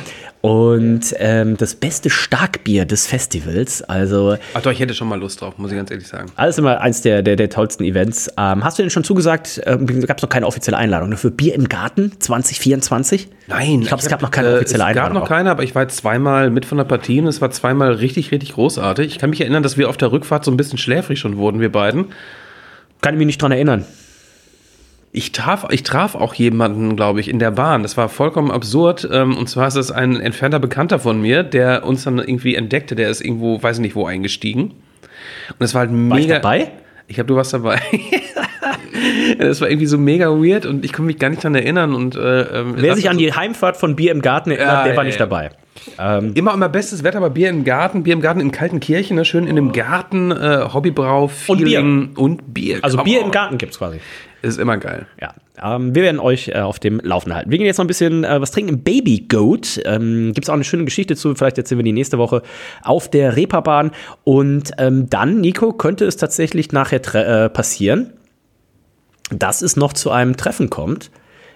[0.41, 3.83] Und ähm, das beste Starkbier des Festivals.
[3.83, 4.37] Also.
[4.55, 6.31] Ach doch, ich hätte schon mal Lust drauf, muss ich ganz ehrlich sagen.
[6.37, 8.31] Alles immer eins der, der, der tollsten Events.
[8.39, 11.33] Ähm, hast du denn schon zugesagt, ähm, gab es noch keine offizielle Einladung ne, für
[11.33, 13.29] Bier im Garten 2024?
[13.49, 15.17] Nein, ich glaube, es gab noch keine offizielle äh, Einladung.
[15.17, 17.41] Es gab noch keine, aber ich war jetzt zweimal mit von der Partie und es
[17.41, 19.09] war zweimal richtig, richtig großartig.
[19.09, 21.59] Ich kann mich erinnern, dass wir auf der Rückfahrt so ein bisschen schläfrig schon wurden,
[21.59, 22.13] wir beiden.
[23.01, 23.85] Kann ich mich nicht dran erinnern.
[25.17, 27.83] Ich traf, ich traf auch jemanden, glaube ich, in der Bahn.
[27.83, 29.09] Das war vollkommen absurd.
[29.11, 32.95] Ähm, und zwar ist es ein entfernter Bekannter von mir, der uns dann irgendwie entdeckte.
[32.95, 34.75] Der ist irgendwo, weiß ich nicht wo, eingestiegen.
[35.59, 36.11] Und es war halt mega.
[36.11, 36.71] War ich dabei?
[37.09, 37.81] Ich habe du was dabei.
[39.39, 41.95] das war irgendwie so mega weird und ich konnte mich gar nicht daran erinnern.
[41.95, 44.97] Und, äh, ähm, Wer sich an die Heimfahrt von Bier im Garten erinnert, ja, der
[44.99, 45.49] war nicht dabei.
[45.99, 49.17] Ähm, immer immer bestes Wetter, aber Bier im Garten, Bier im Garten in kalten Kirchen,
[49.17, 49.25] ne?
[49.25, 52.23] schön in dem Garten, äh, Hobbybrau, Feeling und Bier.
[52.23, 52.79] Und Bier.
[52.83, 54.01] Also Bier im Garten gibt es quasi.
[54.43, 55.07] Ist immer geil.
[55.21, 55.35] Ja.
[55.63, 57.51] Ähm, wir werden euch äh, auf dem Laufen halten.
[57.51, 58.83] Wir gehen jetzt noch ein bisschen äh, was trinken.
[58.83, 59.81] Baby Goat.
[59.85, 61.35] Ähm, Gibt es auch eine schöne Geschichte zu.
[61.35, 62.43] Vielleicht erzählen wir die nächste Woche
[62.83, 63.93] auf der Reeperbahn.
[64.25, 68.13] Und ähm, dann, Nico, könnte es tatsächlich nachher äh, passieren,
[69.31, 71.11] dass es noch zu einem Treffen kommt.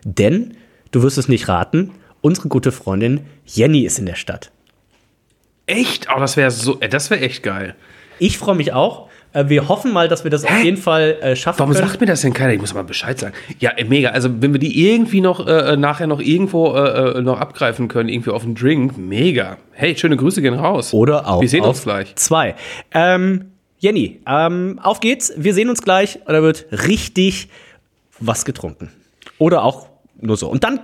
[0.05, 0.57] Denn,
[0.91, 4.51] du wirst es nicht raten, unsere gute Freundin Jenny ist in der Stadt.
[5.67, 6.09] Echt?
[6.15, 7.77] Oh, das wäre so, äh, das wäre echt geil.
[8.19, 9.10] Ich freue mich auch.
[9.33, 10.53] Äh, wir hoffen mal, dass wir das Hä?
[10.53, 11.87] auf jeden Fall äh, schaffen Warum können.
[11.87, 12.53] sagt mir das denn keiner?
[12.53, 13.35] Ich muss mal Bescheid sagen.
[13.59, 14.11] Ja, äh, mega.
[14.11, 18.31] Also, wenn wir die irgendwie noch äh, nachher noch irgendwo äh, noch abgreifen können, irgendwie
[18.31, 19.57] auf einen Drink, mega.
[19.73, 20.93] Hey, schöne Grüße gehen raus.
[20.93, 22.15] Oder auch wir sehen uns gleich.
[22.17, 22.55] Zwei.
[22.93, 25.33] Ähm, Jenny, ähm, auf geht's.
[25.37, 26.19] Wir sehen uns gleich.
[26.27, 27.49] Da wird richtig
[28.19, 28.91] was getrunken.
[29.39, 29.87] Oder auch
[30.21, 30.49] nur so.
[30.49, 30.81] Und dann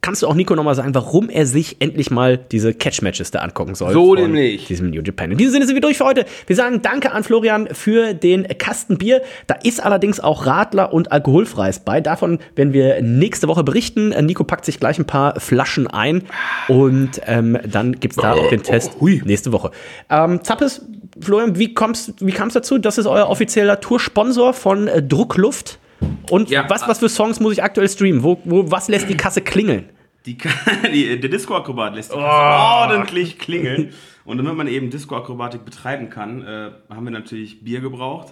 [0.00, 3.74] kannst du auch Nico nochmal sagen, warum er sich endlich mal diese Catch-Matches da angucken
[3.74, 3.92] soll.
[3.92, 4.66] So nämlich.
[4.66, 5.32] Diesem New Japan.
[5.32, 6.24] In diesem Sinne sind wir durch für heute.
[6.46, 9.22] Wir sagen Danke an Florian für den Kasten Bier.
[9.46, 12.00] Da ist allerdings auch Radler und Alkoholfreies bei.
[12.00, 14.10] Davon werden wir nächste Woche berichten.
[14.24, 16.22] Nico packt sich gleich ein paar Flaschen ein
[16.68, 19.70] und ähm, dann gibt es da auch den Test oh, nächste Woche.
[20.08, 20.86] Ähm, Zappes,
[21.20, 21.74] Florian, wie,
[22.20, 22.78] wie kam es dazu?
[22.78, 25.79] Das ist euer offizieller Toursponsor von äh, Druckluft.
[26.30, 26.68] Und ja.
[26.68, 28.22] was, was für Songs muss ich aktuell streamen?
[28.22, 29.88] Wo, wo, was lässt die Kasse klingeln?
[30.26, 30.36] Die,
[30.92, 32.92] die, der Disco-Akrobat lässt die Kasse oh.
[32.92, 33.92] ordentlich klingeln.
[34.24, 38.28] Und damit man eben Disco-Akrobatik betreiben kann, äh, haben wir natürlich Bier gebraucht.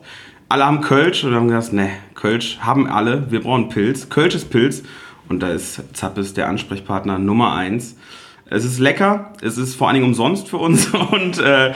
[0.48, 4.08] Alle haben Kölsch und haben gesagt, ne, Kölsch haben alle, wir brauchen Pilz.
[4.08, 4.82] Kölsch ist Pilz
[5.28, 7.96] und da ist Zappes der Ansprechpartner Nummer eins.
[8.50, 11.72] Es ist lecker, es ist vor allen Dingen umsonst für uns und äh,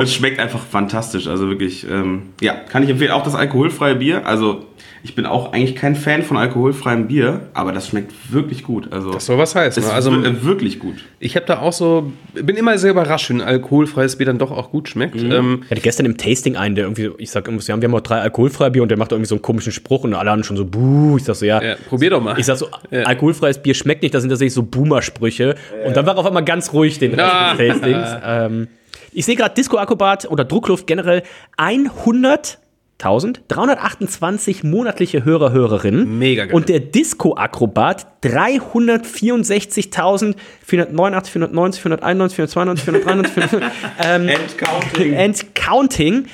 [0.00, 1.28] es schmeckt einfach fantastisch.
[1.28, 3.12] Also wirklich, ähm, ja, kann ich empfehlen.
[3.12, 4.66] Auch das alkoholfreie Bier, also
[5.06, 8.92] ich bin auch eigentlich kein Fan von alkoholfreiem Bier, aber das schmeckt wirklich gut.
[8.92, 9.80] Also das soll was heißen.
[9.80, 9.92] Ne?
[9.92, 10.10] Also
[10.42, 10.96] wirklich gut.
[11.20, 14.72] Ich habe da auch so, bin immer sehr überrascht, wenn alkoholfreies Bier dann doch auch
[14.72, 15.22] gut schmeckt.
[15.22, 15.30] Mhm.
[15.30, 17.94] Ähm, ich hatte gestern im Tasting einen, der irgendwie, ich sag, wir haben, wir haben
[17.94, 20.42] auch drei alkoholfreie Bier und der macht irgendwie so einen komischen Spruch und alle haben
[20.42, 21.18] schon so, buh.
[21.18, 22.36] Ich sag so, ja, ja probier doch mal.
[22.36, 23.02] Ich sag so, ja.
[23.02, 25.54] alkoholfreies Bier schmeckt nicht, das sind tatsächlich so Boomer-Sprüche.
[25.54, 25.86] Ja.
[25.86, 27.54] Und dann war er auf einmal ganz ruhig den Rest ah.
[27.54, 28.08] des Tastings.
[28.26, 28.68] ähm,
[29.12, 31.22] ich sehe gerade Disco Akrobat oder Druckluft generell
[31.56, 32.58] 100
[32.98, 36.18] 328 monatliche Hörer, Hörerinnen.
[36.18, 36.54] Mega geil.
[36.54, 43.62] Und der Disco-Akrobat 364.489, 490, 491, 492, 493, 493.
[44.02, 45.12] ähm, End Counting.
[45.12, 46.26] End Counting.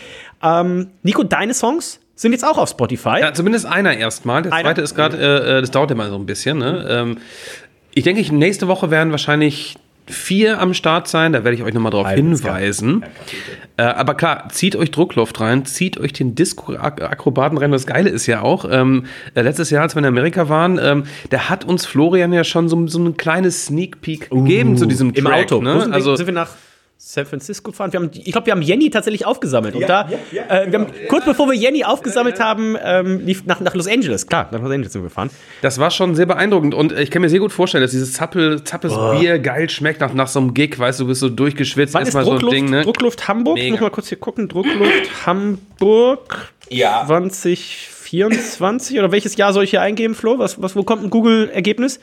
[0.42, 3.20] Ähm, Nico, deine Songs sind jetzt auch auf Spotify.
[3.20, 4.42] Ja, zumindest einer erstmal.
[4.42, 4.68] Der einer?
[4.68, 6.58] zweite ist gerade, äh, äh, das dauert immer so ein bisschen.
[6.58, 6.86] Ne?
[6.88, 7.18] Ähm,
[7.94, 9.76] ich denke, nächste Woche werden wahrscheinlich
[10.06, 13.04] 4 am Start sein, da werde ich euch nochmal drauf hinweisen.
[13.76, 17.70] Äh, aber klar, zieht euch Druckluft rein, zieht euch den Disco-Akrobaten rein.
[17.70, 21.04] Das Geile ist ja auch, ähm, äh, letztes Jahr, als wir in Amerika waren, ähm,
[21.30, 25.12] da hat uns Florian ja schon so, so ein kleines Sneak Peek gegeben zu diesem
[25.12, 25.44] Im Track.
[25.44, 25.62] Auto.
[25.62, 25.80] Ne?
[25.80, 26.50] Sind, also, sind wir nach
[27.04, 27.92] San Francisco gefahren?
[27.92, 29.74] Wir haben, ich glaube, wir haben Jenny tatsächlich aufgesammelt.
[29.74, 30.08] und da,
[30.48, 34.28] äh, wir haben, kurz bevor wir Jenny aufgesammelt haben, ähm, lief nach, nach Los Angeles.
[34.28, 35.28] Klar, nach Los Angeles sind wir gefahren.
[35.62, 38.62] Das war schon sehr beeindruckend und ich kann mir sehr gut vorstellen, dass dieses Zappel,
[38.62, 41.92] Zappes Bier geil schmeckt nach, nach so einem Gig, weißt du, du bist so durchgeschwitzt,
[41.92, 42.82] Wann ist erstmal so ein Druckluft, Ding, ne?
[42.82, 43.56] Druckluft Hamburg?
[43.56, 43.70] Mega.
[43.72, 44.48] Muss mal kurz hier gucken.
[44.48, 47.02] Druckluft Hamburg Ja.
[47.06, 50.38] 2024 oder welches Jahr soll ich hier eingeben, Flo?
[50.38, 51.98] Was, was, wo kommt ein Google-Ergebnis?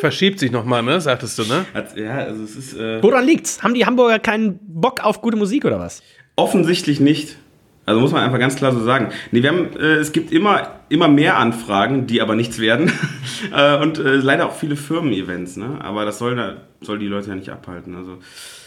[0.00, 1.00] Verschiebt sich nochmal, ne?
[1.00, 1.64] Sagtest du, ne?
[1.96, 3.62] Ja, also es ist äh, Woran liegt's?
[3.62, 6.02] Haben die Hamburger keinen Bock auf gute Musik oder was?
[6.36, 7.36] offensichtlich nicht.
[7.84, 9.08] Also muss man einfach ganz klar so sagen.
[9.32, 12.92] Nee, wir haben, äh, es gibt immer, immer mehr Anfragen, die aber nichts werden.
[13.52, 15.78] äh, und äh, leider auch viele Firmen-Events, ne?
[15.80, 17.96] Aber das soll, da, soll die Leute ja nicht abhalten.
[17.96, 18.18] Also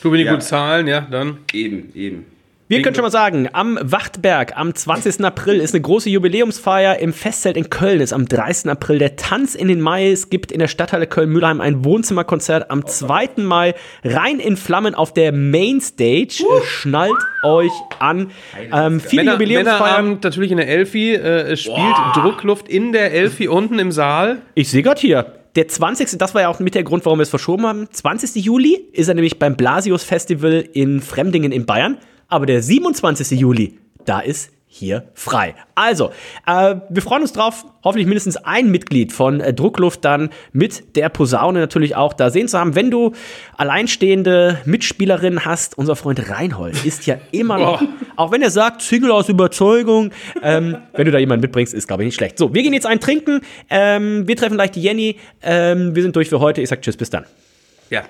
[0.02, 0.34] Du, wenn die Ja.
[0.34, 1.38] gut zahlen, ja, dann.
[1.54, 2.26] eben, eben.
[2.72, 5.26] Wir können schon mal sagen, am Wachtberg am 20.
[5.26, 8.00] April ist eine große Jubiläumsfeier im Festzelt in Köln.
[8.00, 8.72] Ist am 30.
[8.72, 10.10] April der Tanz in den Mai.
[10.10, 12.72] Es gibt in der Stadthalle Köln-Mülheim ein Wohnzimmerkonzert.
[12.72, 13.32] Am 2.
[13.44, 16.46] Mai rein in Flammen auf der Mainstage.
[16.50, 17.12] Äh, Schnallt
[17.44, 18.32] euch an.
[18.72, 19.82] Ähm, viele Männer, Jubiläumsfeiern.
[19.82, 24.44] Männerabend natürlich in der Elfi, äh, es spielt Druckluft in der Elfi unten im Saal.
[24.56, 25.34] Ich sehe gerade hier.
[25.58, 26.18] Der 20.
[26.18, 27.88] Das war ja auch mit der Grund, warum wir es verschoben haben.
[27.92, 28.42] 20.
[28.46, 31.98] Juli ist er nämlich beim Blasius Festival in Fremdingen in Bayern.
[32.32, 33.38] Aber der 27.
[33.38, 35.54] Juli, da ist hier frei.
[35.76, 36.12] Also,
[36.48, 41.10] äh, wir freuen uns drauf, hoffentlich mindestens ein Mitglied von äh, Druckluft dann mit der
[41.10, 42.74] Posaune natürlich auch da sehen zu haben.
[42.74, 43.12] Wenn du
[43.58, 47.84] alleinstehende Mitspielerin hast, unser Freund Reinhold ist ja immer noch,
[48.16, 50.12] auch wenn er sagt, Single aus Überzeugung,
[50.42, 52.38] ähm, wenn du da jemanden mitbringst, ist glaube ich nicht schlecht.
[52.38, 56.16] So, wir gehen jetzt ein Trinken, ähm, wir treffen gleich die Jenny, ähm, wir sind
[56.16, 56.62] durch für heute.
[56.62, 57.26] Ich sag Tschüss, bis dann.
[57.92, 58.04] Ja,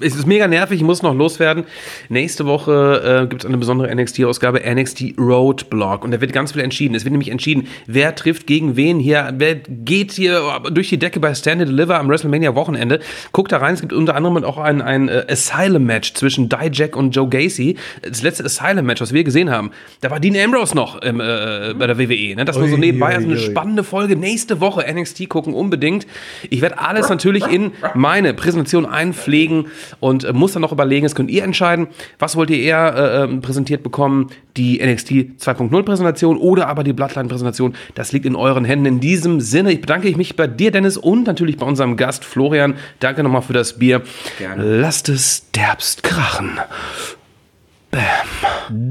[0.00, 1.64] es ist mega nervig, ich muss noch loswerden.
[2.08, 6.04] Nächste Woche äh, gibt es eine besondere NXT-Ausgabe, NXT Roadblock.
[6.04, 6.94] Und da wird ganz viel entschieden.
[6.94, 10.40] Es wird nämlich entschieden, wer trifft gegen wen hier, wer geht hier
[10.72, 13.00] durch die Decke bei Stand and Deliver am WrestleMania-Wochenende.
[13.32, 17.14] Guckt da rein, es gibt unter anderem auch ein, ein äh, Asylum-Match zwischen Dijak und
[17.14, 17.76] Joe Gacy.
[18.00, 19.70] Das letzte Asylum-Match, was wir gesehen haben,
[20.00, 22.36] da war Dean Ambrose noch im, äh, bei der WWE.
[22.36, 22.46] Ne?
[22.46, 24.16] Das war so nebenbei also eine spannende Folge.
[24.16, 26.06] Nächste Woche NXT gucken unbedingt.
[26.48, 28.86] Ich werde alles natürlich in meine Präsentation
[29.26, 29.66] einpflegen
[30.00, 33.24] und äh, muss dann noch überlegen, das könnt ihr entscheiden, was wollt ihr eher äh,
[33.24, 38.36] ähm, präsentiert bekommen, die NXT 2.0 Präsentation oder aber die Bloodline Präsentation, das liegt in
[38.36, 38.86] euren Händen.
[38.86, 42.74] In diesem Sinne, ich bedanke mich bei dir, Dennis, und natürlich bei unserem Gast Florian.
[43.00, 44.02] Danke nochmal für das Bier.
[44.38, 44.80] Gerne.
[44.80, 46.58] Lasst es derbst krachen.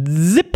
[0.06, 0.56] Zip!